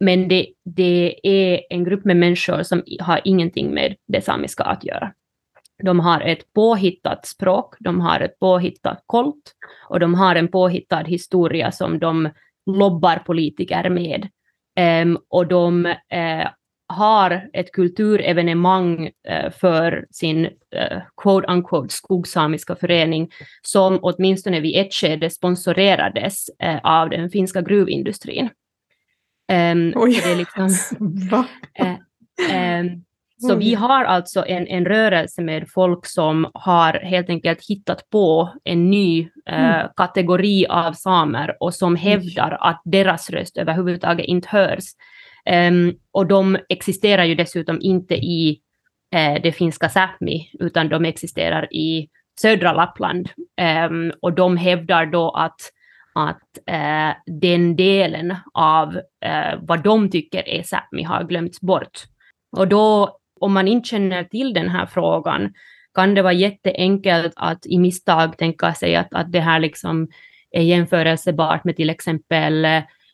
[0.00, 4.84] Men det, det är en grupp med människor som har ingenting med det samiska att
[4.84, 5.12] göra.
[5.82, 9.54] De har ett påhittat språk, de har ett påhittat kolt
[9.88, 12.28] och de har en påhittad historia som de
[12.66, 14.28] lobbar politiker med.
[15.02, 16.48] Um, och de uh,
[16.88, 23.30] har ett kulturevenemang uh, för sin uh, quote unquote skogsamiska förening
[23.62, 26.50] som åtminstone vid ett skede sponsorerades
[26.82, 28.50] av den finska gruvindustrin.
[29.52, 30.68] Um, Oj, det är liksom,
[31.30, 31.44] va?
[32.80, 33.04] Um,
[33.40, 38.52] så vi har alltså en, en rörelse med folk som har helt enkelt hittat på
[38.64, 39.88] en ny eh, mm.
[39.96, 44.84] kategori av samer och som hävdar att deras röst överhuvudtaget inte hörs.
[45.50, 48.60] Um, och de existerar ju dessutom inte i
[49.14, 52.08] eh, det finska Sápmi, utan de existerar i
[52.40, 53.28] södra Lappland.
[53.90, 55.60] Um, och de hävdar då att,
[56.14, 62.04] att eh, den delen av eh, vad de tycker är Sápmi har glömts bort.
[62.56, 65.52] Och då om man inte känner till den här frågan
[65.94, 70.08] kan det vara jätteenkelt att i misstag tänka sig att, att det här liksom
[70.50, 72.66] är jämförelsebart med till exempel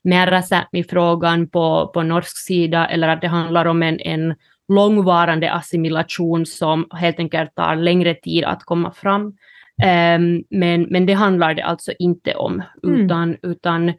[0.05, 4.35] eh, Merrasämi-frågan på, på norsk sida eller att det handlar om en, en
[4.69, 9.37] långvarande assimilation som helt enkelt tar längre tid att komma fram.
[10.17, 13.01] Um, men, men det handlar det alltså inte om, mm.
[13.01, 13.93] utan, utan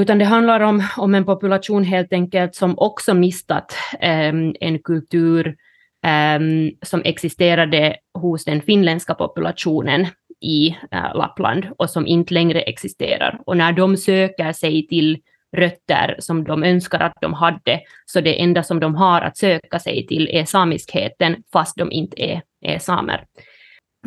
[0.00, 5.56] utan det handlar om, om en population helt enkelt som också mistat um, en kultur
[6.04, 10.06] um, som existerade hos den finländska populationen
[10.40, 13.40] i uh, Lappland och som inte längre existerar.
[13.46, 15.18] Och när de söker sig till
[15.56, 19.78] rötter som de önskar att de hade, så det enda som de har att söka
[19.78, 23.24] sig till är samiskheten, fast de inte är, är samer.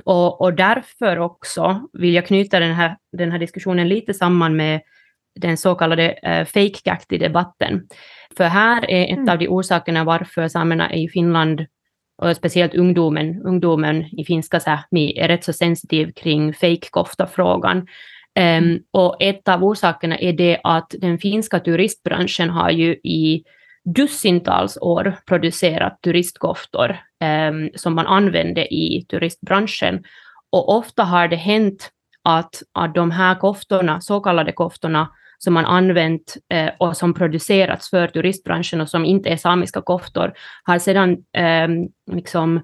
[0.03, 4.81] Och, och därför också vill jag knyta den här, den här diskussionen lite samman med
[5.35, 7.87] den så kallade uh, fake-kakti-debatten.
[8.37, 9.29] För här är ett mm.
[9.29, 11.65] av de orsakerna varför samerna i Finland,
[12.17, 17.87] och speciellt ungdomen, ungdomen i finska Sápmi är rätt så sensitiv kring fake-kofta-frågan.
[18.39, 23.43] Um, och ett av orsakerna är det att den finska turistbranschen har ju i
[23.95, 26.97] dussintals år producerat turistkoftor
[27.49, 30.03] um, som man använde i turistbranschen.
[30.51, 31.91] Och ofta har det hänt
[32.23, 37.89] att, att de här koftorna, så kallade koftorna, som man använt eh, och som producerats
[37.89, 41.67] för turistbranschen och som inte är samiska koftor, har sedan eh,
[42.11, 42.61] liksom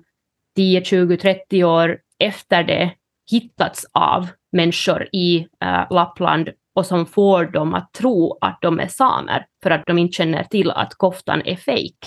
[0.55, 2.91] 10, 20, 30 år efter det
[3.31, 8.88] hittats av människor i eh, Lappland och som får dem att tro att de är
[8.88, 11.97] samer för att de inte känner till att koftan är fejk.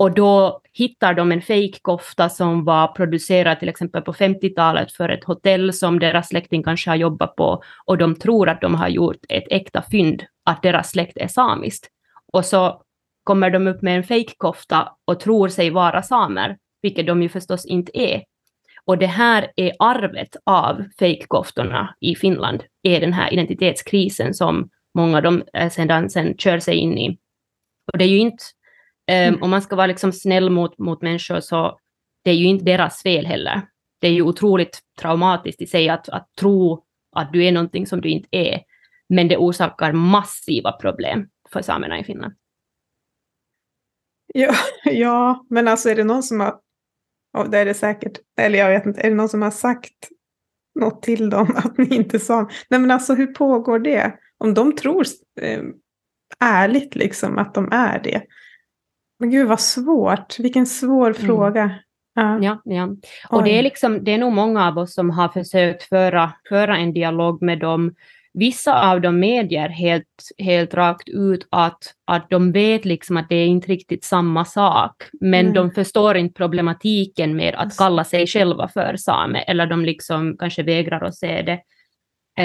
[0.00, 5.24] Och då hittar de en fejkkofta som var producerad till exempel på 50-talet för ett
[5.24, 9.16] hotell som deras släkting kanske har jobbat på och de tror att de har gjort
[9.28, 11.88] ett äkta fynd, att deras släkt är samiskt.
[12.32, 12.82] Och så
[13.24, 17.66] kommer de upp med en fejkkofta och tror sig vara samer, vilket de ju förstås
[17.66, 18.22] inte är.
[18.84, 25.16] Och det här är arvet av fejkkoftorna i Finland, är den här identitetskrisen som många
[25.16, 27.18] av dem eh, sedan sen kör sig in i.
[27.92, 28.44] Och det är ju inte
[29.10, 31.78] Um, Om man ska vara liksom snäll mot, mot människor så
[32.24, 33.62] det är ju inte deras fel heller.
[34.00, 36.84] Det är ju otroligt traumatiskt i sig att, att tro
[37.16, 38.62] att du är någonting som du inte är.
[39.08, 42.34] Men det orsakar massiva problem för samerna i Finland.
[44.34, 46.58] Ja, ja, men alltså är det någon som har,
[47.38, 50.08] och det är det säkert, eller jag vet inte, är det någon som har sagt
[50.80, 54.18] något till dem att ni inte sa, nej men alltså hur pågår det?
[54.38, 55.04] Om de tror
[55.40, 55.62] eh,
[56.40, 58.22] ärligt liksom att de är det,
[59.20, 61.26] men gud vad svårt, vilken svår mm.
[61.26, 61.70] fråga.
[62.14, 62.60] Ja, ja.
[62.64, 62.88] ja.
[63.28, 66.76] Och det är, liksom, det är nog många av oss som har försökt föra, föra
[66.76, 67.94] en dialog med dem.
[68.32, 70.06] Vissa av dem medger helt,
[70.38, 74.92] helt rakt ut att, att de vet liksom att det är inte riktigt samma sak,
[75.20, 75.54] men mm.
[75.54, 80.62] de förstår inte problematiken med att kalla sig själva för same, eller de liksom kanske
[80.62, 81.60] vägrar att se det.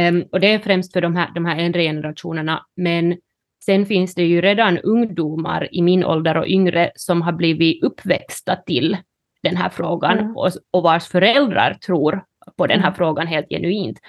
[0.09, 3.17] Um, och det är främst för de här, de här äldre generationerna, men
[3.65, 8.55] sen finns det ju redan ungdomar i min ålder och yngre som har blivit uppväxta
[8.55, 8.97] till
[9.43, 10.37] den här frågan mm.
[10.37, 12.23] och, och vars föräldrar tror
[12.57, 12.95] på den här mm.
[12.95, 13.99] frågan helt genuint.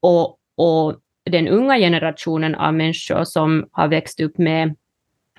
[0.00, 1.00] Och, och
[1.30, 4.76] den unga generationen av människor som har växt upp med,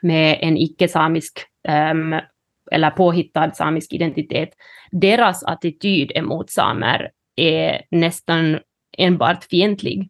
[0.01, 2.19] med en icke-samisk um,
[2.71, 4.49] eller påhittad samisk identitet,
[4.91, 8.59] deras attityd emot samer är nästan
[8.97, 10.09] enbart fientlig.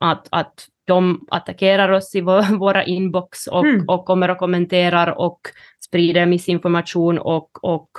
[0.00, 3.84] Att, att de attackerar oss i vår, våra inbox och, mm.
[3.88, 5.40] och kommer och kommenterar och
[5.84, 7.90] sprider missinformation och, och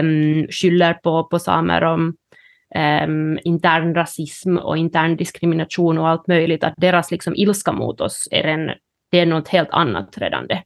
[0.00, 2.16] um, skyller på, på samer om
[3.04, 8.28] um, intern rasism och intern diskrimination och allt möjligt, att deras liksom ilska mot oss
[8.30, 8.70] är, en,
[9.10, 10.62] det är något helt annat redan det.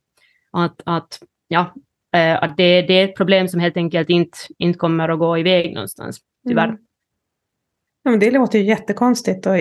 [0.53, 1.61] Att, att, ja,
[2.17, 5.39] uh, att det, det är ett problem som helt enkelt inte, inte kommer att gå
[5.39, 6.69] iväg någonstans, tyvärr.
[6.69, 6.79] Mm.
[8.07, 9.61] Ja, men det låter ju jättekonstigt och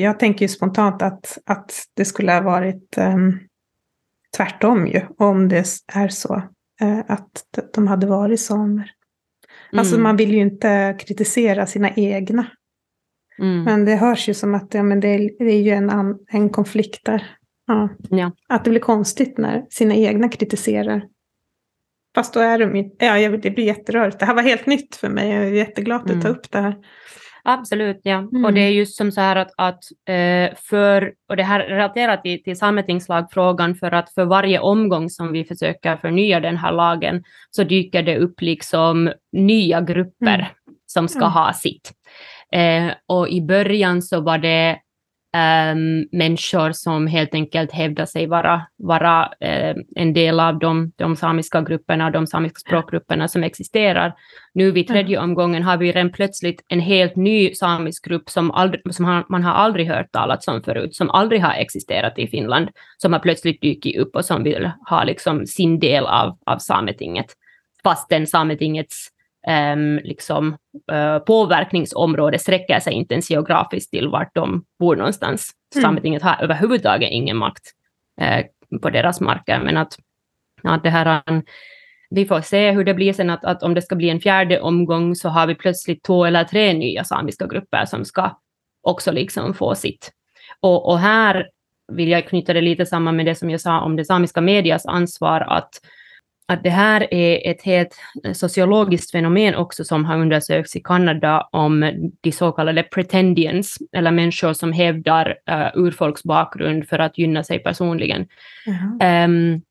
[0.00, 3.38] jag tänker ju spontant att, att det skulle ha varit um,
[4.36, 5.64] tvärtom ju, om det
[5.94, 6.34] är så
[6.82, 8.90] uh, att de hade varit samer.
[9.72, 10.02] Alltså mm.
[10.02, 12.46] man vill ju inte kritisera sina egna.
[13.38, 13.64] Mm.
[13.64, 16.50] Men det hörs ju som att ja, men det, är, det är ju en, en
[16.50, 17.36] konflikt där.
[17.66, 17.88] Ja.
[18.10, 18.32] ja.
[18.48, 21.02] Att det blir konstigt när sina egna kritiserar.
[22.14, 24.18] Fast då är de ju, ja det blir jätterörigt.
[24.18, 26.22] Det här var helt nytt för mig, jag är jätteglad att mm.
[26.22, 26.76] tar upp det här.
[27.44, 28.18] Absolut, ja.
[28.18, 28.44] Mm.
[28.44, 32.22] Och det är just som så här att, att eh, för, och det här relaterat
[32.22, 37.22] till, till sametingslagfrågan, för att för varje omgång som vi försöker förnya den här lagen
[37.50, 40.46] så dyker det upp liksom nya grupper mm.
[40.86, 41.32] som ska mm.
[41.32, 41.92] ha sitt.
[42.52, 44.78] Eh, och i början så var det
[45.36, 51.16] um, människor som helt enkelt hävdar sig vara, vara uh, en del av de, de
[51.16, 54.14] samiska grupperna, de samiska språkgrupperna som existerar.
[54.54, 58.94] Nu vid tredje omgången har vi redan plötsligt en helt ny samisk grupp som, aldrig,
[58.94, 62.68] som har, man har aldrig hört talas om förut, som aldrig har existerat i Finland,
[62.98, 67.26] som har plötsligt dykt upp och som vill ha liksom sin del av, av Sametinget.
[67.84, 69.08] Fastän Sametingets
[70.02, 70.56] liksom,
[70.92, 75.50] uh, påverkningsområde sträcker sig inte ens geografiskt till vart de bor någonstans.
[75.74, 75.82] Mm.
[75.82, 77.62] Sametinget har överhuvudtaget ingen makt
[78.20, 79.98] uh, på deras marker, men att,
[80.62, 81.22] att det här
[82.10, 84.60] vi får se hur det blir sen, att, att om det ska bli en fjärde
[84.60, 88.36] omgång så har vi plötsligt två eller tre nya samiska grupper som ska
[88.82, 90.12] också liksom få sitt.
[90.60, 91.48] Och, och här
[91.92, 94.86] vill jag knyta det lite samman med det som jag sa om det samiska medias
[94.86, 95.70] ansvar att
[96.50, 97.96] att det här är ett helt
[98.34, 104.52] sociologiskt fenomen också som har undersökts i Kanada om de så kallade pretendians, eller människor
[104.52, 108.26] som hävdar uh, urfolksbakgrund för att gynna sig personligen.
[109.24, 109.62] Um,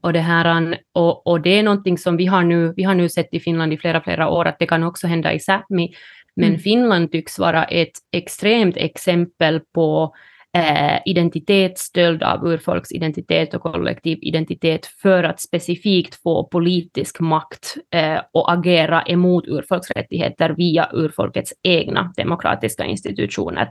[0.00, 3.08] och, det här, och, och, det är någonting som vi har, nu, vi har nu
[3.08, 5.94] sett i Finland i flera, flera år, att det kan också hända i Sápmi,
[6.36, 6.60] men mm.
[6.60, 10.14] Finland tycks vara ett extremt exempel på
[10.56, 18.52] eh, identitetsstöld av urfolksidentitet och kollektiv identitet för att specifikt få politisk makt eh, och
[18.52, 23.68] agera emot urfolksrättigheter via urfolkets egna demokratiska institutioner.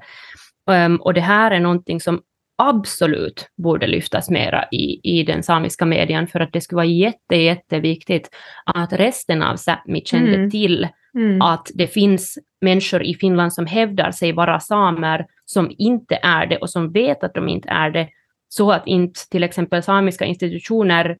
[0.71, 2.21] Um, och det här är någonting som
[2.57, 7.35] absolut borde lyftas mera i, i den samiska medien för att det skulle vara jätte,
[7.35, 8.29] jätteviktigt
[8.65, 10.51] att resten av Sápmi kände mm.
[10.51, 11.41] till mm.
[11.41, 16.57] att det finns människor i Finland som hävdar sig vara samer som inte är det
[16.57, 18.09] och som vet att de inte är det,
[18.47, 21.17] så att inte till exempel samiska institutioner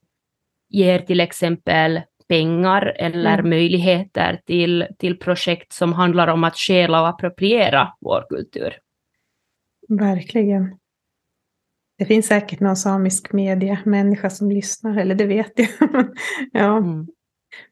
[0.69, 3.49] ger till exempel pengar eller mm.
[3.49, 8.73] möjligheter till, till projekt som handlar om att stjäla och appropriera vår kultur.
[9.89, 10.77] Verkligen.
[11.97, 15.67] Det finns säkert någon samisk mediemänniska som lyssnar, eller det vet jag.
[16.51, 16.77] ja.
[16.77, 17.07] Mm.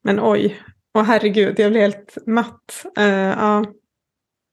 [0.01, 0.57] Men oj,
[0.93, 2.86] åh herregud, jag blir helt matt.
[2.99, 3.65] Uh, ja.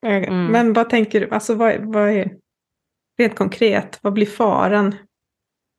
[0.06, 0.46] Mm.
[0.46, 2.32] Men vad tänker du, alltså vad, vad är
[3.18, 4.94] rent konkret, vad blir faran?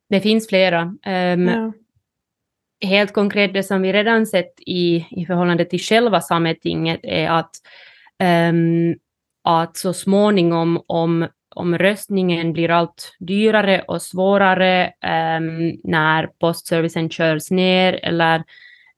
[0.09, 0.81] Det finns flera.
[0.81, 1.73] Um, ja.
[2.83, 7.51] Helt konkret, det som vi redan sett i, i förhållande till själva Sametinget är att,
[8.51, 8.95] um,
[9.43, 17.51] att så småningom om, om röstningen blir allt dyrare och svårare um, när postservicen körs
[17.51, 18.37] ner eller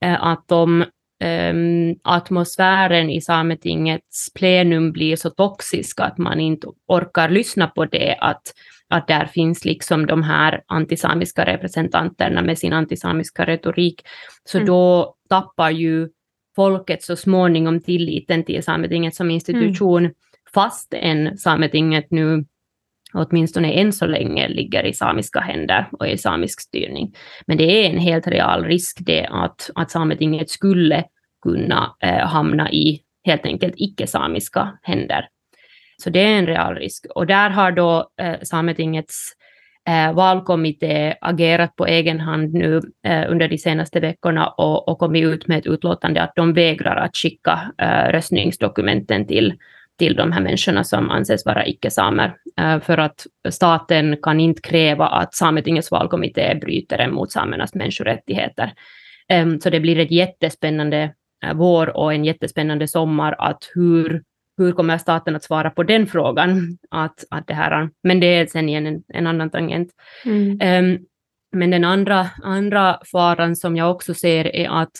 [0.05, 0.85] uh, att de
[1.23, 8.17] um, atmosfären i Sametingets plenum blir så toxisk att man inte orkar lyssna på det,
[8.21, 8.41] att,
[8.89, 14.01] att där finns liksom de här antisamiska representanterna med sin antisamiska retorik.
[14.43, 14.67] Så mm.
[14.67, 16.09] då tappar ju
[16.55, 20.13] folket så småningom tilliten till Sametinget som institution, mm.
[20.53, 22.45] fast än Sametinget nu
[23.13, 27.15] åtminstone än så länge ligger i samiska händer och i samisk styrning.
[27.47, 31.03] Men det är en helt real risk det att, att Sametinget skulle
[31.43, 35.27] kunna eh, hamna i helt enkelt icke-samiska händer.
[36.03, 37.05] Så det är en real risk.
[37.15, 39.33] Och där har då eh, Sametingets
[39.89, 45.23] eh, valkommitté agerat på egen hand nu eh, under de senaste veckorna och, och kommit
[45.23, 49.53] ut med ett utlåtande att de vägrar att skicka eh, röstningsdokumenten till,
[49.99, 52.35] till de här människorna som anses vara icke-samer.
[52.59, 58.73] Eh, för att staten kan inte kräva att Sametingets valkommitté bryter emot samernas människorättigheter.
[59.29, 61.13] Ehm, så det blir ett jättespännande
[61.55, 64.23] vår och en jättespännande sommar att hur
[64.57, 66.77] hur kommer staten att svara på den frågan?
[66.89, 69.91] Att, att det här, men det är sen igen en, en annan tangent.
[70.25, 70.93] Mm.
[70.93, 71.05] Um,
[71.51, 74.91] men den andra, andra faran som jag också ser är att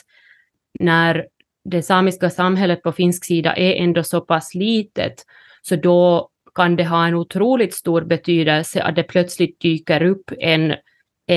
[0.79, 1.27] när
[1.65, 5.13] det samiska samhället på finsk sida är ändå så pass litet,
[5.61, 10.75] så då kan det ha en otroligt stor betydelse att det plötsligt dyker upp en,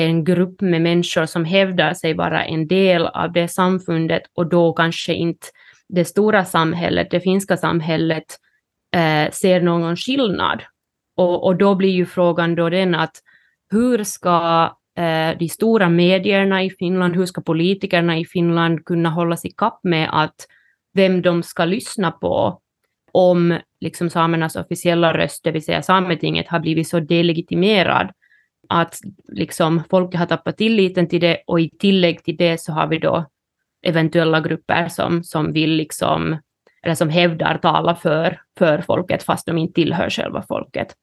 [0.04, 4.72] en grupp med människor som hävdar sig vara en del av det samfundet och då
[4.72, 5.46] kanske inte
[5.88, 8.24] det stora samhället, det finska samhället,
[8.96, 10.62] eh, ser någon skillnad.
[11.16, 13.16] Och, och då blir ju frågan då den att
[13.70, 14.64] hur ska
[14.98, 19.80] eh, de stora medierna i Finland, hur ska politikerna i Finland kunna hålla sig kapp
[19.82, 20.46] med att
[20.94, 22.60] vem de ska lyssna på
[23.12, 28.10] om liksom samernas officiella röst, det vill säga Sametinget, har blivit så delegitimerad
[28.68, 28.98] att
[29.28, 32.98] liksom folket har tappat tilliten till det och i tillägg till det så har vi
[32.98, 33.26] då
[33.82, 36.36] eventuella grupper som, som vill liksom,
[36.82, 40.94] eller som hävdar tala för, för folket fast de inte tillhör själva folket.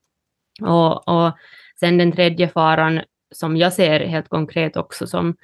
[0.61, 1.31] Och, och
[1.79, 3.01] sen den tredje faran
[3.31, 5.35] som jag ser helt konkret också som,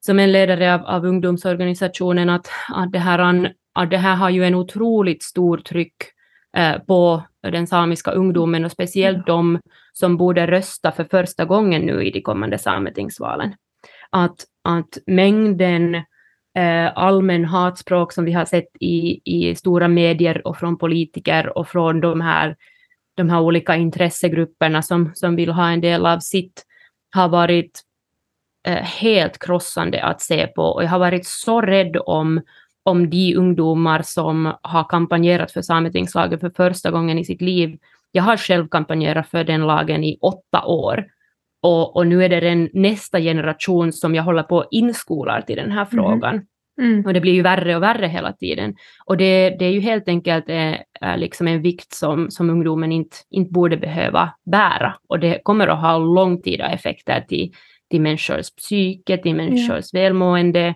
[0.00, 4.44] som en ledare av, av ungdomsorganisationen att, att, det här, att det här har ju
[4.44, 5.94] en otroligt stor tryck
[6.56, 9.60] eh, på den samiska ungdomen och speciellt de
[9.92, 13.54] som borde rösta för första gången nu i de kommande sametingsvalen.
[14.10, 15.94] Att, att mängden
[16.54, 21.68] eh, allmän hatspråk som vi har sett i, i stora medier och från politiker och
[21.68, 22.56] från de här,
[23.14, 26.62] de här olika intressegrupperna som, som vill ha en del av sitt,
[27.14, 27.80] har varit
[28.66, 30.62] eh, helt krossande att se på.
[30.62, 32.40] Och jag har varit så rädd om,
[32.82, 37.78] om de ungdomar som har kampanjerat för Sametingslagen för första gången i sitt liv.
[38.12, 41.06] Jag har själv kampanjerat för den lagen i åtta år.
[41.62, 45.56] Och, och nu är det den nästa generation som jag håller på att inskolar till
[45.56, 45.90] den här mm.
[45.90, 46.46] frågan.
[46.80, 47.06] Mm.
[47.06, 48.74] Och det blir ju värre och värre hela tiden.
[49.04, 53.16] Och det, det är ju helt enkelt eh, liksom en vikt som, som ungdomen inte,
[53.30, 54.94] inte borde behöva bära.
[55.08, 57.52] Och det kommer att ha långtida effekter till,
[57.90, 60.04] till människors psyke, till människors mm.
[60.04, 60.74] välmående,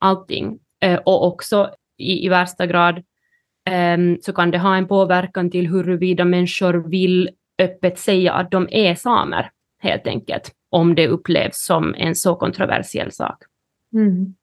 [0.00, 0.58] allting.
[0.80, 2.96] Eh, och också i, i värsta grad
[3.70, 8.68] eh, så kan det ha en påverkan till huruvida människor vill öppet säga att de
[8.70, 13.42] är samer helt enkelt, om det upplevs som en så kontroversiell sak.
[13.92, 14.34] Mm.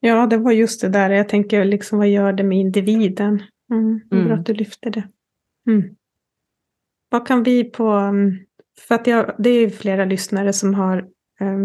[0.00, 1.10] Ja, det var just det där.
[1.10, 3.42] Jag tänker liksom vad gör det med individen?
[3.70, 4.40] Mm, är bra mm.
[4.40, 5.08] att du lyfter det.
[5.66, 5.96] Mm.
[7.08, 7.88] Vad kan vi på...
[7.88, 8.38] Mm,
[8.78, 11.08] för att jag, det är flera lyssnare som har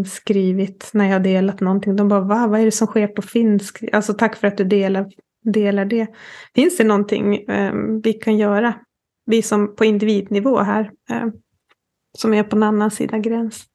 [0.05, 1.95] skrivit när jag delat någonting.
[1.95, 3.83] De bara, Va, vad är det som sker på finsk?
[3.93, 5.11] Alltså tack för att du delar,
[5.43, 6.07] delar det.
[6.55, 8.73] Finns det någonting um, vi kan göra?
[9.25, 10.91] Vi som på individnivå här.
[11.11, 11.33] Um,
[12.17, 13.65] som är på en annan sida gräns.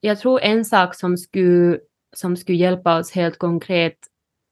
[0.00, 1.78] Jag tror en sak som skulle,
[2.16, 3.96] som skulle hjälpa oss helt konkret,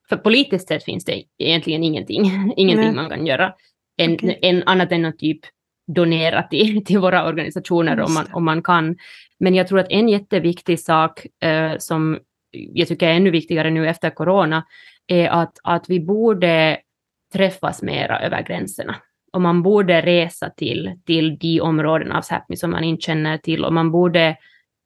[0.09, 2.25] för politiskt sett finns det egentligen ingenting,
[2.57, 2.95] ingenting Nej.
[2.95, 3.55] man kan göra,
[3.97, 4.39] en, okay.
[4.43, 5.41] en, annat än att typ
[5.95, 8.97] donera till, till våra organisationer om man, om man kan.
[9.39, 12.19] Men jag tror att en jätteviktig sak eh, som
[12.53, 14.65] jag tycker är ännu viktigare nu efter corona
[15.07, 16.79] är att, att vi borde
[17.33, 18.97] träffas mera över gränserna
[19.33, 23.65] och man borde resa till, till de områden av Sápmi som man inte känner till
[23.65, 24.37] och man borde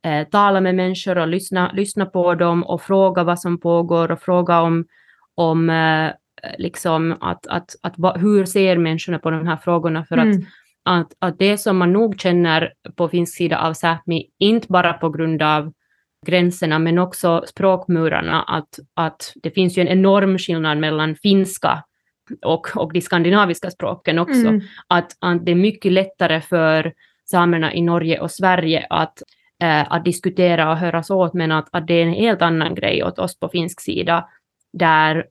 [0.06, 4.20] eh, tala med människor och lyssna, lyssna på dem och fråga vad som pågår och
[4.20, 4.86] fråga om,
[5.34, 6.10] om eh,
[6.58, 10.30] liksom att, att, att, hur ser människorna på de här frågorna för mm.
[10.30, 10.36] att,
[10.84, 15.10] att, att det som man nog känner på finsk sida av Sápmi, inte bara på
[15.10, 15.72] grund av
[16.26, 21.84] gränserna men också språkmurarna, att, att det finns ju en enorm skillnad mellan finska
[22.42, 24.48] och, och de skandinaviska språken också.
[24.48, 24.60] Mm.
[24.86, 26.92] Att, att det är mycket lättare för
[27.24, 29.22] samerna i Norge och Sverige att,
[29.62, 33.04] äh, att diskutera och höras åt, men att, att det är en helt annan grej
[33.04, 34.28] åt oss på finsk sida,
[34.72, 35.26] där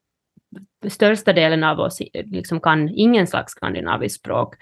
[0.88, 4.56] största delen av oss liksom kan ingen slags skandinaviskt språk.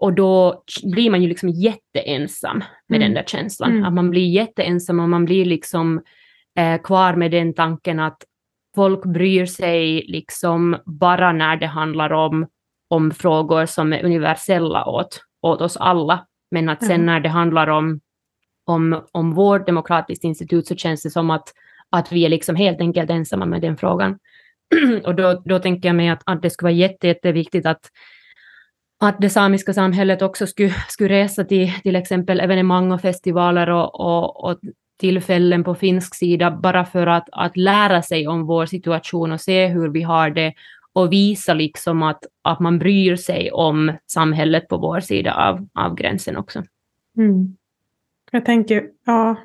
[0.00, 3.00] Och då blir man ju liksom jätteensam med mm.
[3.00, 3.70] den där känslan.
[3.70, 3.84] Mm.
[3.84, 6.02] Att man blir jätteensam och man blir liksom
[6.58, 8.24] eh, kvar med den tanken att,
[8.74, 12.46] folk bryr sig liksom bara när det handlar om,
[12.88, 16.26] om frågor som är universella åt, åt oss alla.
[16.50, 17.06] Men att sen mm.
[17.06, 18.00] när det handlar om,
[18.66, 21.48] om, om vårt demokratiskt institut så känns det som att,
[21.90, 24.18] att vi är liksom helt enkelt ensamma med den frågan.
[25.04, 27.90] och då, då tänker jag mig att, att det skulle vara jätte, jätteviktigt att,
[29.00, 34.00] att det samiska samhället också skulle, skulle resa till till exempel evenemang och festivaler och,
[34.00, 34.58] och, och
[35.00, 39.66] tillfällen på finsk sida bara för att, att lära sig om vår situation och se
[39.66, 40.54] hur vi har det
[40.92, 45.94] och visa liksom att, att man bryr sig om samhället på vår sida av, av
[45.94, 46.62] gränsen också.
[47.16, 47.56] Mm.
[48.30, 49.36] Jag tänker, ja,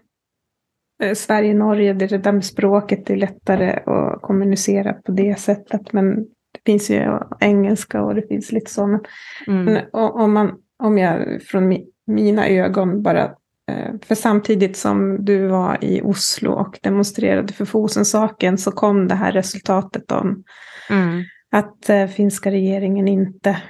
[1.03, 5.93] eh, Sverige-Norge, det, det där med språket, det är lättare att kommunicera på det sättet.
[5.93, 6.27] Men
[6.65, 8.99] finns ju engelska och det finns lite sådana.
[9.47, 9.83] Mm.
[9.93, 13.23] om, man, om jag från mi, mina ögon bara
[13.71, 19.15] eh, för samtidigt som du var i Oslo och demonstrerade för Fosen-saken så kom det
[19.15, 20.43] här resultatet om
[20.89, 21.23] mm.
[21.51, 23.61] att eh, finska regeringen inte,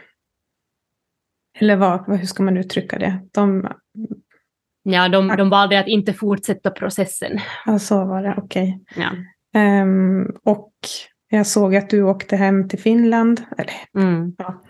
[1.60, 3.68] eller vad, hur ska man uttrycka det, de
[4.88, 7.40] Ja, de, de valde att inte fortsätta processen.
[7.66, 8.80] Ja, så var det, okej.
[8.92, 9.04] Okay.
[9.04, 9.12] Ja.
[9.82, 10.74] Um, och
[11.30, 14.36] jag såg att du åkte hem till Finland, eller, mm.
[14.38, 14.62] ja,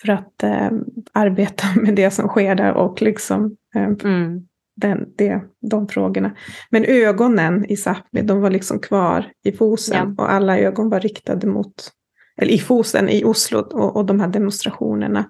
[0.00, 4.46] för att um, arbeta med det som sker där och liksom um, mm.
[4.76, 5.40] den, det,
[5.70, 6.36] de frågorna.
[6.70, 10.24] Men ögonen i Sápmi, de var liksom kvar i Fosen ja.
[10.24, 11.74] och alla ögon var riktade mot,
[12.36, 15.24] eller i Fosen, i Oslo och, och de här demonstrationerna.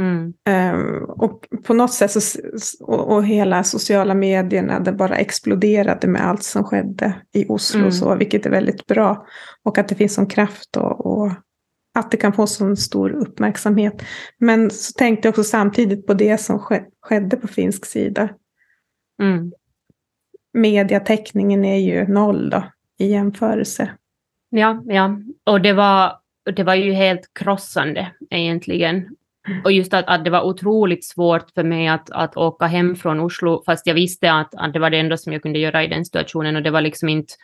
[0.00, 0.32] Mm.
[0.74, 2.38] Um, och på något sätt så,
[2.80, 7.92] och, och, hela sociala medierna, det bara exploderade med allt som skedde i Oslo, mm.
[7.92, 9.26] så, vilket är väldigt bra.
[9.62, 11.32] Och att det finns sån kraft och, och
[11.94, 14.02] att det kan få sån stor uppmärksamhet.
[14.38, 16.58] Men så tänkte jag också samtidigt på det som
[17.02, 18.28] skedde på finsk sida.
[19.22, 19.52] Mm.
[20.52, 22.64] Mediatäckningen är ju noll då,
[22.98, 23.90] i jämförelse.
[24.50, 25.20] Ja, ja.
[25.46, 26.12] och det var,
[26.56, 29.16] det var ju helt krossande egentligen.
[29.64, 33.20] Och just att, att det var otroligt svårt för mig att, att åka hem från
[33.20, 35.88] Oslo, fast jag visste att, att det var det enda som jag kunde göra i
[35.88, 36.56] den situationen.
[36.56, 37.34] Och det var liksom inte,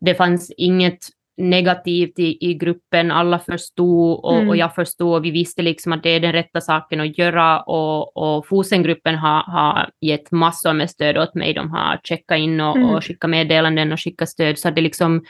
[0.00, 0.98] det fanns inget
[1.36, 4.48] negativt i, i gruppen, alla förstod och, mm.
[4.48, 5.14] och jag förstod.
[5.14, 7.60] Och vi visste liksom att det är den rätta saken att göra.
[7.60, 12.60] Och, och Fosengruppen har, har gett massor med stöd åt mig, de har checkat in
[12.60, 12.90] och, mm.
[12.90, 14.58] och skickat meddelanden och skickat stöd.
[14.58, 15.24] Så det liksom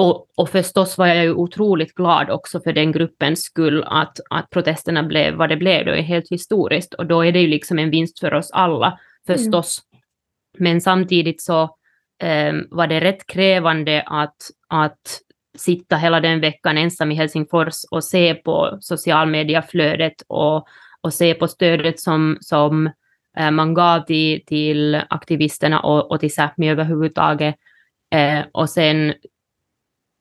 [0.00, 4.50] och, och förstås var jag ju otroligt glad också för den gruppens skull att, att
[4.50, 5.84] protesterna blev vad det blev.
[5.84, 8.98] Det är helt historiskt och då är det ju liksom en vinst för oss alla
[9.26, 9.82] förstås.
[10.58, 10.70] Mm.
[10.70, 11.62] Men samtidigt så
[12.24, 14.36] um, var det rätt krävande att,
[14.68, 15.20] att
[15.58, 20.66] sitta hela den veckan ensam i Helsingfors och se på socialmediaflödet och,
[21.00, 22.86] och se på stödet som, som
[23.40, 27.54] uh, man gav till, till aktivisterna och, och till Sápmi överhuvudtaget.
[28.14, 29.14] Uh, och sen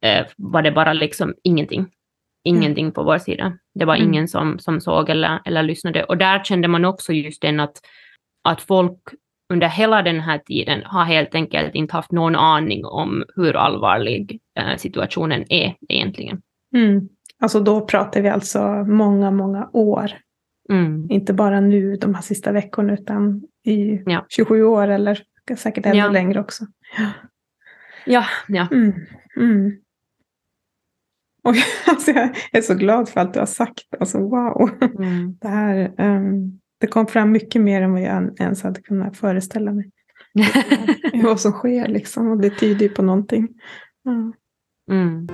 [0.06, 1.91] eh, var det bara liksom ingenting.
[2.43, 2.93] Ingenting mm.
[2.93, 3.58] på vår sida.
[3.76, 4.08] Det var mm.
[4.08, 6.04] ingen som, som såg eller, eller lyssnade.
[6.04, 7.78] Och där kände man också just den att,
[8.43, 9.00] att folk
[9.54, 14.39] under hela den här tiden har helt enkelt inte haft någon aning om hur allvarlig
[14.60, 16.41] eh, situationen är egentligen.
[16.76, 17.10] Mm.
[17.39, 20.12] Alltså då pratar vi alltså många, många år.
[20.70, 21.08] Mm.
[21.12, 24.26] Inte bara nu de här sista veckorna utan i ja.
[24.30, 25.24] 27 år eller
[25.58, 26.10] säkert ännu ja.
[26.10, 26.66] längre också.
[28.06, 28.68] Ja, ja.
[28.72, 28.93] Mm.
[29.38, 29.72] Mm.
[31.44, 31.56] Och,
[31.88, 33.84] alltså, jag är så glad för allt du har sagt.
[34.00, 34.70] Alltså, wow.
[34.82, 35.38] Mm.
[35.42, 39.72] Det, här, um, det kom fram mycket mer än vad jag ens hade kunnat föreställa
[39.74, 39.92] mig.
[41.24, 42.32] vad som sker liksom.
[42.32, 43.48] Och det tyder ju på någonting.
[44.08, 44.34] Mm.
[44.92, 45.28] Mm.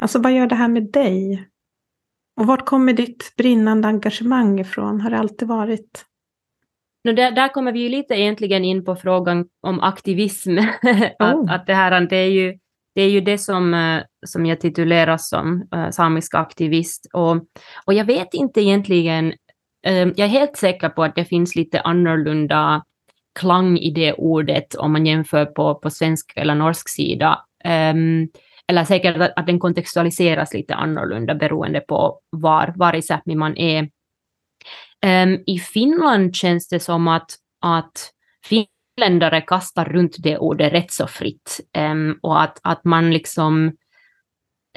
[0.00, 1.46] Alltså vad gör det här med dig?
[2.40, 5.00] Och vart kommer ditt brinnande engagemang ifrån?
[5.00, 6.04] Har det alltid varit?
[7.04, 10.58] No, där, där kommer vi ju lite egentligen in på frågan om aktivism.
[11.18, 11.52] att, oh.
[11.52, 12.58] att det, här, det, är ju,
[12.94, 17.06] det är ju det som, eh, som jag tituleras som uh, samisk aktivist.
[17.12, 17.36] Och,
[17.84, 19.26] och jag vet inte egentligen,
[19.88, 22.84] uh, jag är helt säker på att det finns lite annorlunda
[23.40, 27.38] klang i det ordet om man jämför på, på svensk eller norsk sida.
[27.64, 28.28] Um,
[28.66, 33.56] eller säkert att, att den kontextualiseras lite annorlunda beroende på var, var i Sápmi man
[33.56, 33.88] är.
[35.06, 37.30] Um, I Finland känns det som att,
[37.60, 38.12] att
[38.44, 41.60] finländare kastar runt det ordet rätt så fritt.
[41.78, 43.66] Um, och att, att man liksom...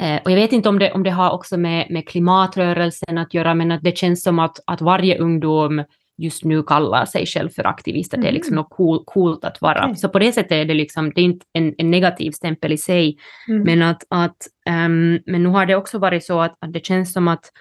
[0.02, 3.34] Uh, och jag vet inte om det, om det har också med, med klimatrörelsen att
[3.34, 5.84] göra, men att det känns som att, att varje ungdom
[6.18, 8.62] just nu kallar sig själv för aktivist, att det är liksom mm.
[8.62, 9.84] något cool, coolt att vara.
[9.84, 9.96] Okay.
[9.96, 12.78] Så på det sättet är det liksom, det är inte en, en negativ stämpel i
[12.78, 13.18] sig,
[13.48, 13.64] mm.
[13.64, 14.38] men att, att
[14.70, 17.52] um, men nu har det också varit så att, att det känns som att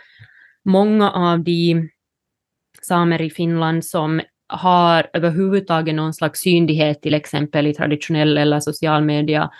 [0.64, 1.88] många av de
[2.86, 9.04] samer i Finland som har överhuvudtaget någon slags synlighet, till exempel i traditionell eller social
[9.04, 9.50] media,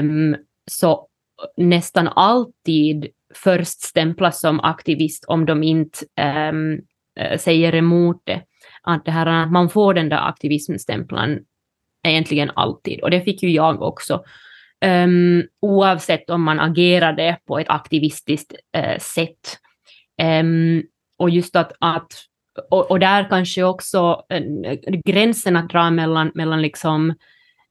[0.00, 0.36] um,
[0.70, 1.08] så
[1.56, 5.98] nästan alltid först stämplas som aktivist om de inte
[6.52, 6.80] um,
[7.38, 8.42] säger emot det.
[8.82, 11.38] Att det här, man får den där aktivismstämplan
[12.02, 13.00] egentligen alltid.
[13.00, 14.24] Och det fick ju jag också.
[14.84, 19.58] Um, oavsett om man agerade på ett aktivistiskt uh, sätt.
[20.22, 20.82] Um,
[21.18, 22.12] och just att, att
[22.70, 24.42] och, och, där kanske också eh,
[25.04, 27.14] gränsen att dra mellan, mellan liksom,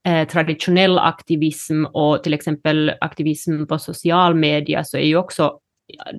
[0.08, 5.58] uh, traditionell aktivism och till exempel aktivism på social media så är ju också,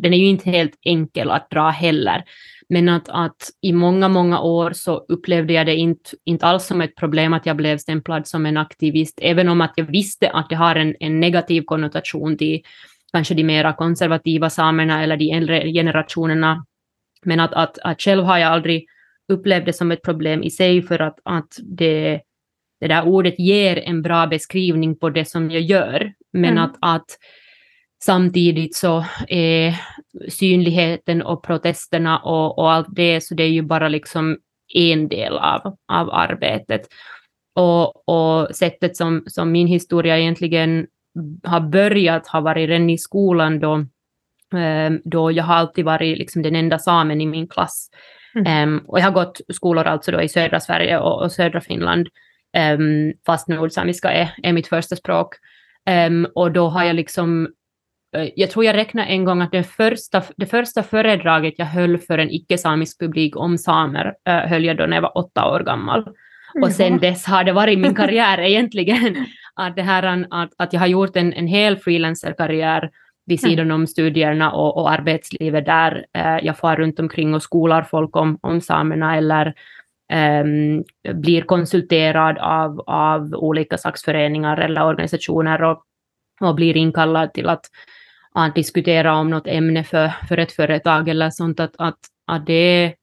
[0.01, 2.23] den är ju inte helt enkel att dra heller.
[2.69, 6.81] Men att, att i många, många år så upplevde jag det inte, inte alls som
[6.81, 10.49] ett problem att jag blev stämplad som en aktivist, även om att jag visste att
[10.49, 12.61] det har en, en negativ konnotation till
[13.11, 16.65] kanske de mera konservativa samerna eller de äldre generationerna.
[17.25, 18.85] Men att, att, att själv har jag aldrig
[19.31, 22.21] upplevt det som ett problem i sig för att, att det,
[22.79, 26.13] det där ordet ger en bra beskrivning på det som jag gör.
[26.33, 26.63] Men mm.
[26.63, 27.17] att, att
[28.03, 29.81] Samtidigt så är
[30.27, 34.37] synligheten och protesterna och, och allt det, så det är ju bara liksom
[34.75, 36.81] en del av, av arbetet.
[37.55, 40.87] Och, och sättet som, som min historia egentligen
[41.43, 43.85] har börjat har varit redan i skolan då,
[45.03, 47.89] då jag har alltid varit liksom den enda samen i min klass.
[48.35, 48.69] Mm.
[48.69, 52.07] Um, och jag har gått skolor alltså då i södra Sverige och, och södra Finland,
[52.77, 55.35] um, fast nordsamiska är, är mitt första språk.
[56.35, 57.47] Och då har jag liksom
[58.15, 61.97] Eh, jag tror jag räknar en gång att det första, det första föredraget jag höll
[61.97, 65.59] för en icke-samisk publik om samer äh, höll jag då när jag var åtta år
[65.59, 66.07] gammal.
[66.61, 69.25] Och sen dess har det varit min karriär egentligen.
[69.55, 72.89] Att, det här, att, att jag har gjort en, en hel frilanserkarriär
[73.29, 76.05] vid sidan om studierna och, och arbetslivet där.
[76.13, 79.53] Eh, jag far runt omkring och skolar folk om, om samerna eller
[80.11, 85.83] ähm, blir konsulterad av, av olika slags föreningar eller organisationer och,
[86.41, 87.65] och blir inkallad till att
[88.31, 92.53] att diskutera om något ämne för, för ett företag eller sånt, att, att, att det,
[92.53, 92.93] är,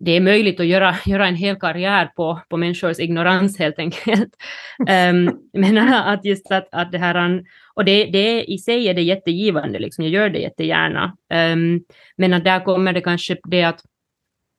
[0.00, 4.36] det är möjligt att göra, göra en hel karriär på, på människors ignorans helt enkelt.
[4.78, 7.42] um, men att just att, att det här,
[7.74, 11.16] och det, det i sig är det jättegivande, liksom, jag gör det jättegärna.
[11.52, 11.84] Um,
[12.16, 13.80] men att där kommer det kanske det att,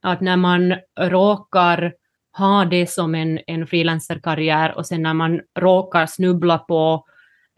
[0.01, 1.93] att när man råkar
[2.37, 7.05] ha det som en, en frilanserkarriär och sen när man råkar snubbla på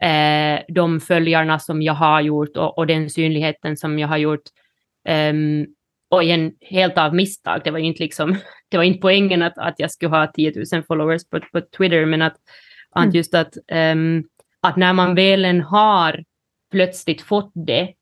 [0.02, 4.42] eh, de följarna som jag har gjort och, och den synligheten som jag har gjort.
[5.08, 5.66] Um,
[6.10, 7.60] och igen, helt av misstag.
[7.64, 8.36] Det var inte, liksom,
[8.68, 12.06] det var inte poängen att, att jag skulle ha 10 000 followers på, på Twitter,
[12.06, 12.36] men att,
[12.96, 13.10] mm.
[13.10, 14.24] just att, um,
[14.62, 16.24] att när man väl har
[16.70, 17.94] plötsligt fått det,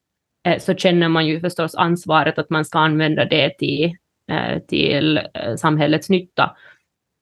[0.48, 3.96] eh, så känner man ju förstås ansvaret att man ska använda det till,
[4.30, 6.56] eh, till eh, samhällets nytta.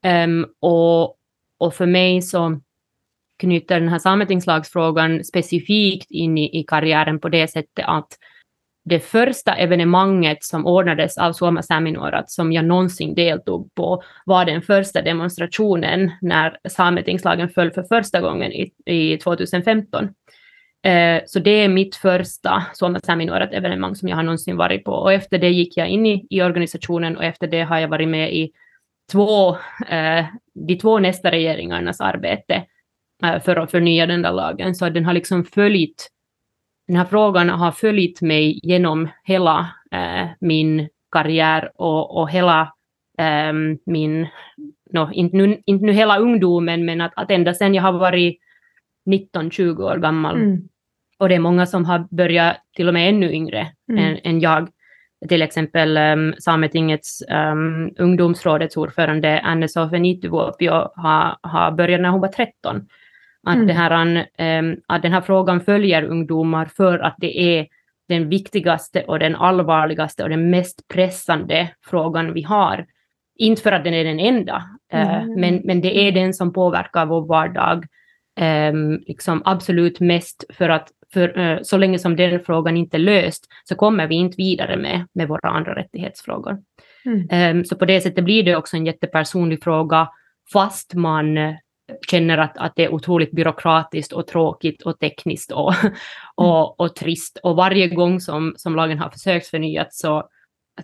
[0.04, 1.16] Ehm, och,
[1.58, 2.60] och för mig så
[3.38, 8.08] knyter den här sametingslagsfrågan specifikt in i, i karriären på det sättet att
[8.84, 14.62] det första evenemanget som ordnades av Suoma Saminorat som jag någonsin deltog på var den
[14.62, 20.08] första demonstrationen när sametingslagen föll för första gången i, i 2015.
[20.84, 25.12] Eh, så det är mitt första Suoma Saminorat-evenemang som jag har någonsin varit på och
[25.12, 28.34] efter det gick jag in i, i organisationen och efter det har jag varit med
[28.34, 28.50] i
[29.12, 29.50] två,
[29.88, 30.24] eh,
[30.68, 32.64] de två nästa regeringarnas arbete
[33.22, 34.74] Eh, för att förnya den där lagen.
[34.74, 36.08] Så den har liksom följt,
[36.86, 42.72] den här frågan har följt mig genom hela äh, min karriär och, och hela
[43.18, 43.52] äh,
[43.86, 44.26] min,
[44.90, 48.38] no, inte, nu, inte nu hela ungdomen, men att, att ända sedan jag har varit
[49.10, 50.36] 19-20 år gammal.
[50.36, 50.68] Mm.
[51.18, 54.04] Och det är många som har börjat till och med ännu yngre mm.
[54.04, 54.68] än, än, jag.
[55.28, 57.22] Till exempel um, Sametingets
[57.52, 62.86] um, ungdomsrådets ordförande Anne Sofenituvuopio har, har börjat när hon var 13.
[63.44, 63.76] Att, mm.
[63.76, 64.26] här,
[64.58, 67.66] um, att den här frågan följer ungdomar för att det är
[68.08, 72.86] den viktigaste och den allvarligaste och den mest pressande frågan vi har.
[73.38, 75.40] Inte för att den är den enda, eh, mm.
[75.40, 77.84] men, men det är den som påverkar vår vardag
[78.40, 82.98] um, liksom absolut mest för att för, uh, så länge som den frågan inte är
[82.98, 86.58] löst så kommer vi inte vidare med, med våra andra rättighetsfrågor.
[87.04, 87.56] Mm.
[87.58, 90.08] Um, så på det sättet blir det också en jättepersonlig fråga
[90.52, 91.38] fast man
[92.10, 95.94] känner att, att det är otroligt byråkratiskt och tråkigt och tekniskt och, mm.
[96.34, 97.38] och, och trist.
[97.42, 100.28] Och varje gång som, som lagen har försökt förnyas så,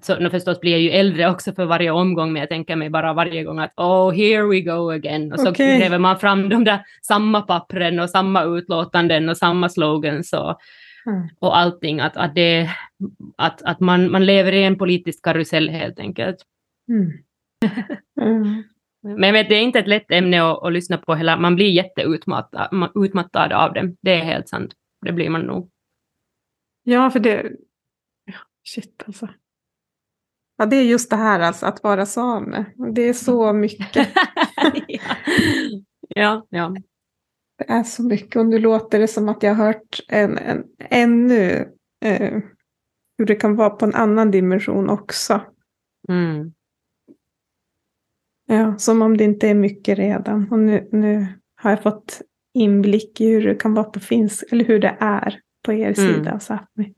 [0.01, 2.90] så nu förstås blir jag ju äldre också för varje omgång, men jag tänker mig
[2.90, 5.32] bara varje gång att oh, here we go again.
[5.32, 5.78] Och så okay.
[5.78, 10.59] gräver man fram de där samma pappren och samma utlåtanden och samma slogans och,
[11.07, 11.28] mm.
[11.38, 12.01] och allting.
[12.01, 12.70] Att, att, det,
[13.36, 16.36] att, att man, man lever i en politisk karusell helt enkelt.
[16.88, 17.12] Mm.
[18.20, 18.64] mm.
[19.03, 21.36] Men jag vet, det är inte ett lätt ämne att, att lyssna på heller.
[21.36, 23.94] Man blir jätteutmattad utmattad av det.
[24.01, 24.74] Det är helt sant.
[25.07, 25.70] Det blir man nog.
[26.82, 27.53] Ja, för det...
[28.64, 29.28] Shit alltså.
[30.57, 32.64] Ja, det är just det här alltså, att vara same.
[32.94, 34.09] Det är så mycket.
[34.88, 35.16] ja.
[36.09, 36.74] ja, ja.
[37.59, 40.64] Det är så mycket och nu låter det som att jag har hört en, en,
[40.78, 41.68] ännu
[42.05, 42.38] eh,
[43.18, 45.40] hur det kan vara på en annan dimension också.
[46.09, 46.53] Mm.
[48.51, 50.48] Ja, som om det inte är mycket redan.
[50.51, 51.26] Och nu, nu
[51.57, 52.22] har jag fått
[52.55, 56.14] inblick i hur det kan vara på finsk, eller hur det är på er mm.
[56.14, 56.94] sida av Sápmi.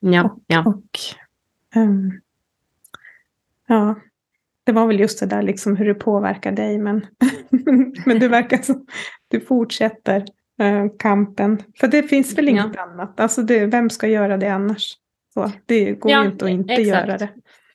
[0.00, 0.64] Ja, och, ja.
[0.66, 0.98] Och,
[1.76, 2.20] um,
[3.68, 3.94] ja,
[4.64, 7.06] det var väl just det där liksom hur det påverkar dig, men,
[8.06, 8.86] men det verkar som
[9.28, 10.24] du fortsätter
[10.62, 11.62] uh, kampen.
[11.80, 12.82] För det finns väl inget ja.
[12.82, 14.92] annat, alltså det, vem ska göra det annars?
[15.34, 16.88] Så, det går ja, ju inte att inte exakt.
[16.88, 17.28] göra det.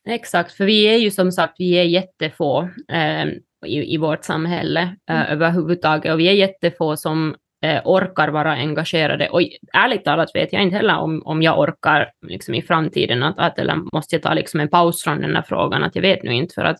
[0.07, 3.25] Exakt, för vi är ju som sagt, vi är jättefå eh,
[3.65, 5.27] i, i vårt samhälle eh, mm.
[5.27, 9.29] överhuvudtaget och vi är jättefå som eh, orkar vara engagerade.
[9.29, 9.41] Och
[9.73, 13.59] ärligt talat vet jag inte heller om, om jag orkar liksom, i framtiden, att, att,
[13.59, 16.33] eller måste jag ta liksom, en paus från den här frågan, att jag vet nu
[16.33, 16.77] inte, för att,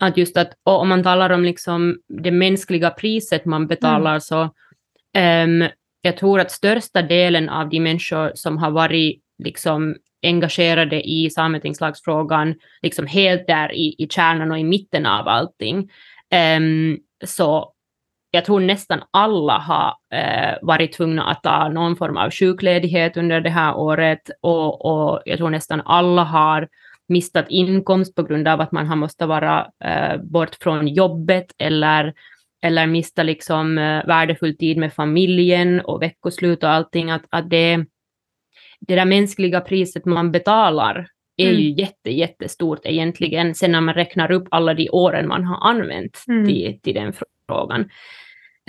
[0.00, 4.20] att just att om man talar om liksom, det mänskliga priset man betalar mm.
[4.20, 4.42] så
[5.18, 5.68] um,
[6.02, 12.54] jag tror att största delen av de människor som har varit liksom engagerade i sametingslagsfrågan,
[12.82, 15.90] liksom helt där i, i kärnan och i mitten av allting.
[16.58, 17.72] Um, så
[18.30, 23.40] jag tror nästan alla har uh, varit tvungna att ta någon form av sjukledighet under
[23.40, 26.68] det här året och, och jag tror nästan alla har
[27.08, 32.14] mistat inkomst på grund av att man har måste vara uh, bort från jobbet eller
[32.62, 37.84] eller mista liksom uh, värdefull tid med familjen och veckoslut och allting, att, att det,
[38.86, 41.60] det där mänskliga priset man betalar är mm.
[41.60, 46.24] ju jätte, jättestort egentligen, sen när man räknar upp alla de åren man har använt
[46.28, 46.46] mm.
[46.46, 47.12] till, till den
[47.48, 47.90] frågan.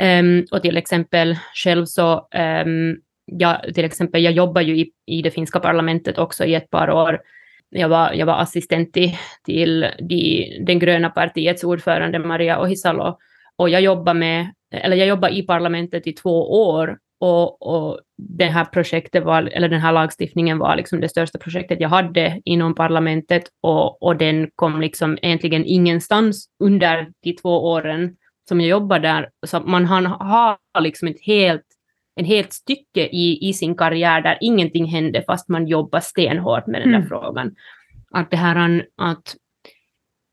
[0.02, 2.28] Um, och till exempel själv så,
[2.66, 6.70] um, jag, till exempel, jag jobbar ju i, i det finska parlamentet också i ett
[6.70, 7.22] par år.
[7.70, 13.18] Jag var, jag var assistent till, till de, den gröna partiets ordförande Maria Ohisalo
[13.56, 18.46] och jag jobbar med, eller jag jobbar i parlamentet i två år och, och det
[18.46, 22.76] här projektet var, eller den här lagstiftningen var liksom det största projektet jag hade inom
[22.76, 28.16] parlamentet och, och den kom liksom egentligen ingenstans under de två åren
[28.50, 29.30] som jag jobbade där.
[29.48, 31.66] Så man har liksom ett helt,
[32.16, 36.82] en helt stycke i, i sin karriär där ingenting hände fast man jobbar stenhårt med
[36.82, 37.10] den där mm.
[37.10, 37.56] frågan.
[38.12, 39.36] Att det här att,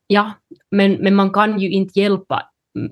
[0.07, 0.33] ja,
[0.71, 2.49] men, men man kan ju inte hjälpa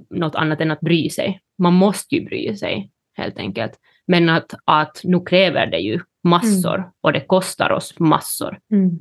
[0.10, 1.40] något annat än att bry sig.
[1.58, 3.80] Man måste ju bry sig helt enkelt.
[4.08, 6.90] Men att, att nu kräver det ju massor mm.
[7.02, 8.60] och det kostar oss massor.
[8.72, 9.00] Mm.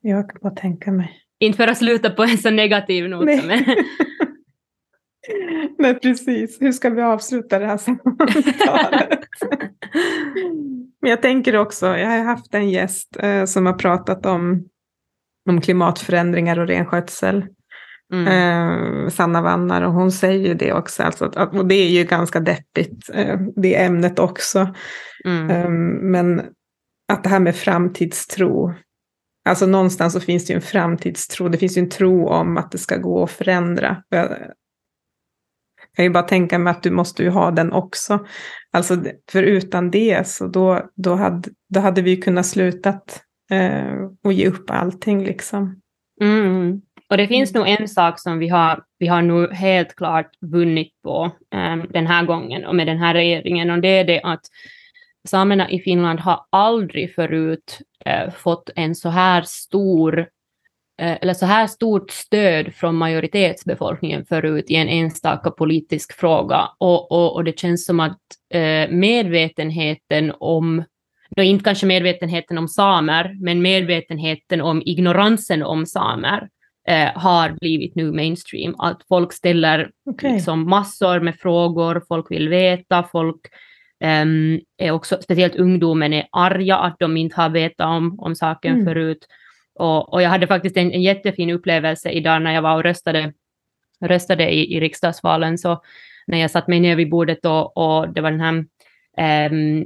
[0.00, 1.20] Jag kan bara tänka mig.
[1.38, 3.24] Inte för att sluta på en så negativ not.
[3.24, 3.42] Nej.
[3.46, 3.64] Men...
[5.78, 6.62] Nej, precis.
[6.62, 9.20] Hur ska vi avsluta det här samtalet?
[11.00, 14.68] men jag tänker också, jag har haft en gäst eh, som har pratat om,
[15.48, 17.46] om klimatförändringar och renskötsel.
[18.12, 18.26] Mm.
[18.26, 22.04] Eh, Sanna Vannar och hon säger ju det också, alltså att, och det är ju
[22.04, 24.74] ganska deppigt eh, det ämnet också.
[25.24, 25.50] Mm.
[25.50, 25.68] Eh,
[26.10, 26.42] men
[27.12, 28.74] att det här med framtidstro,
[29.44, 32.72] alltså någonstans så finns det ju en framtidstro, det finns ju en tro om att
[32.72, 34.02] det ska gå att förändra.
[34.08, 34.28] Jag
[35.96, 38.26] kan ju bara tänka mig att du måste ju ha den också.
[38.72, 43.94] Alltså för utan det så då, då, hade, då hade vi kunnat slutat eh,
[44.24, 45.80] och ge upp allting liksom.
[46.20, 46.80] Mm.
[47.10, 47.60] Och det finns mm.
[47.60, 52.06] nog en sak som vi har, vi har nu helt klart vunnit på um, den
[52.06, 54.40] här gången och med den här regeringen och det är det att
[55.28, 60.26] samerna i Finland har aldrig förut uh, fått en så här stor uh,
[61.20, 66.68] eller så här stort stöd från majoritetsbefolkningen förut i en enstaka politisk fråga.
[66.78, 68.18] Och, och, och det känns som att
[68.54, 70.84] uh, medvetenheten om
[71.36, 76.48] då inte kanske medvetenheten om samer, men medvetenheten om ignoransen om samer
[76.88, 78.74] eh, har blivit nu mainstream.
[78.78, 80.32] Att folk ställer okay.
[80.32, 83.40] liksom massor med frågor, folk vill veta, folk
[84.04, 88.74] um, är också, speciellt ungdomen är arga att de inte har vetat om, om saken
[88.74, 88.86] mm.
[88.86, 89.26] förut.
[89.74, 93.32] Och, och jag hade faktiskt en, en jättefin upplevelse idag när jag var och röstade,
[94.04, 95.58] röstade i, i riksdagsvalen.
[95.58, 95.82] Så
[96.26, 98.66] när jag satt mig ner vid bordet och, och det var den här um,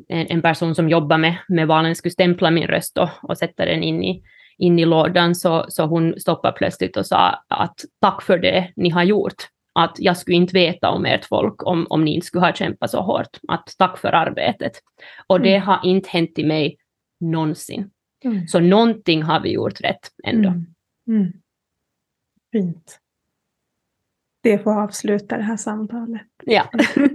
[0.09, 3.65] en, en, person som jobbar med, med valen skulle stämpla min röst och, och sätta
[3.65, 4.23] den in i,
[4.59, 8.91] in i lådan så, så hon stoppade plötsligt och sa att tack för det ni
[8.91, 9.49] har gjort.
[9.73, 12.91] Att jag skulle inte veta om ert folk om, om ni inte skulle ha kämpat
[12.91, 13.39] så hårt.
[13.49, 14.73] Att tack för arbetet.
[15.27, 15.67] Och det mm.
[15.67, 16.77] har inte hänt i mig
[17.21, 17.91] någonsin.
[18.25, 18.47] Mm.
[18.47, 20.49] Så någonting har vi gjort rätt ändå.
[20.49, 20.67] Mm.
[21.09, 21.33] mm.
[22.53, 23.01] Fint.
[24.43, 26.27] Det får avsluta det här samtalet.
[26.45, 26.71] Ja.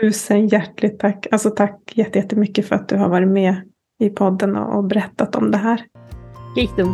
[0.00, 1.26] Tusen hjärtligt tack.
[1.32, 5.58] Alltså tack jättemycket för att du har varit med i podden och berättat om det
[5.58, 5.80] här.
[6.54, 6.88] Kiitos.